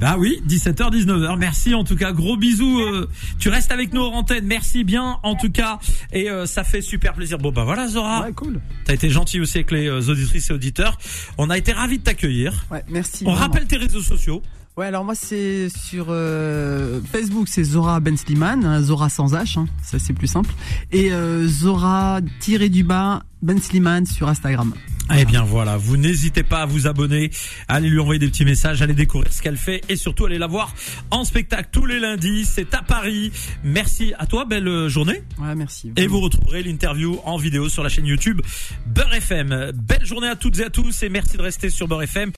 Bah 0.00 0.16
oui, 0.18 0.42
17h 0.46 0.92
19h. 0.92 1.38
Merci 1.38 1.74
en 1.74 1.84
tout 1.84 1.96
cas. 1.96 2.12
Gros 2.12 2.36
bisous. 2.36 2.80
euh, 2.80 3.08
tu 3.38 3.48
restes 3.48 3.72
avec 3.72 3.92
nous 3.92 4.02
en 4.02 4.12
antenne. 4.12 4.44
Merci 4.46 4.84
bien 4.84 5.18
en 5.22 5.34
tout 5.34 5.50
cas 5.50 5.78
et 6.12 6.30
euh, 6.30 6.46
ça 6.46 6.62
fait 6.64 6.82
super 6.82 7.14
plaisir. 7.14 7.38
Bon 7.38 7.50
bah 7.50 7.64
voilà 7.64 7.88
Zora. 7.88 8.22
Ouais, 8.22 8.32
cool. 8.32 8.60
T'as 8.84 8.94
été 8.94 9.10
gentil 9.10 9.40
aussi 9.40 9.58
avec 9.58 9.70
les 9.70 9.86
euh, 9.88 10.08
auditrices 10.08 10.50
et 10.50 10.52
auditeurs. 10.52 10.98
On 11.38 11.50
a 11.50 11.58
été 11.58 11.72
ravis 11.72 11.98
de 11.98 12.04
t'accueillir. 12.04 12.64
Ouais, 12.70 12.84
merci. 12.88 13.24
On 13.26 13.30
vraiment. 13.32 13.46
rappelle 13.46 13.66
tes 13.66 13.76
réseaux 13.76 14.02
sociaux. 14.02 14.42
Ouais, 14.76 14.86
alors 14.86 15.04
moi 15.04 15.14
c'est 15.14 15.68
sur 15.68 16.06
euh, 16.08 17.00
Facebook, 17.12 17.46
c'est 17.48 17.62
Zora 17.64 18.00
Ben 18.00 18.16
Sliman, 18.16 18.64
hein, 18.64 18.80
Zora 18.80 19.10
sans 19.10 19.34
H, 19.34 19.58
hein, 19.58 19.66
ça 19.82 19.98
c'est 19.98 20.14
plus 20.14 20.28
simple. 20.28 20.50
Et 20.92 21.12
euh, 21.12 21.46
Zora 21.46 22.20
tiré 22.40 22.70
du 22.70 22.82
bas 22.82 23.22
Ben 23.42 23.60
Sliman 23.60 24.06
sur 24.06 24.28
Instagram. 24.28 24.72
Eh 25.14 25.24
bien 25.24 25.42
voilà, 25.42 25.76
vous 25.76 25.96
n'hésitez 25.96 26.42
pas 26.42 26.62
à 26.62 26.66
vous 26.66 26.86
abonner, 26.86 27.30
allez 27.68 27.90
lui 27.90 27.98
envoyer 27.98 28.18
des 28.18 28.28
petits 28.28 28.44
messages, 28.44 28.80
allez 28.80 28.94
découvrir 28.94 29.32
ce 29.32 29.42
qu'elle 29.42 29.56
fait 29.56 29.82
et 29.88 29.96
surtout 29.96 30.24
allez 30.24 30.38
la 30.38 30.46
voir 30.46 30.72
en 31.10 31.24
spectacle 31.24 31.68
tous 31.70 31.84
les 31.84 32.00
lundis. 32.00 32.44
C'est 32.46 32.72
à 32.72 32.82
Paris. 32.82 33.30
Merci 33.62 34.14
à 34.18 34.26
toi, 34.26 34.44
belle 34.44 34.68
euh, 34.68 34.88
journée. 34.88 35.22
Ouais, 35.38 35.54
merci. 35.54 35.92
Et 35.96 36.06
vous 36.06 36.20
retrouverez 36.20 36.62
l'interview 36.62 37.18
en 37.24 37.36
vidéo 37.36 37.68
sur 37.68 37.82
la 37.82 37.88
chaîne 37.88 38.06
YouTube 38.06 38.40
Beurre 38.86 39.14
FM. 39.14 39.72
Belle 39.74 40.06
journée 40.06 40.28
à 40.28 40.36
toutes 40.36 40.58
et 40.60 40.64
à 40.64 40.70
tous 40.70 41.02
et 41.02 41.08
merci 41.08 41.36
de 41.36 41.42
rester 41.42 41.68
sur 41.68 41.88
Beurre 41.88 42.04
FM. 42.04 42.30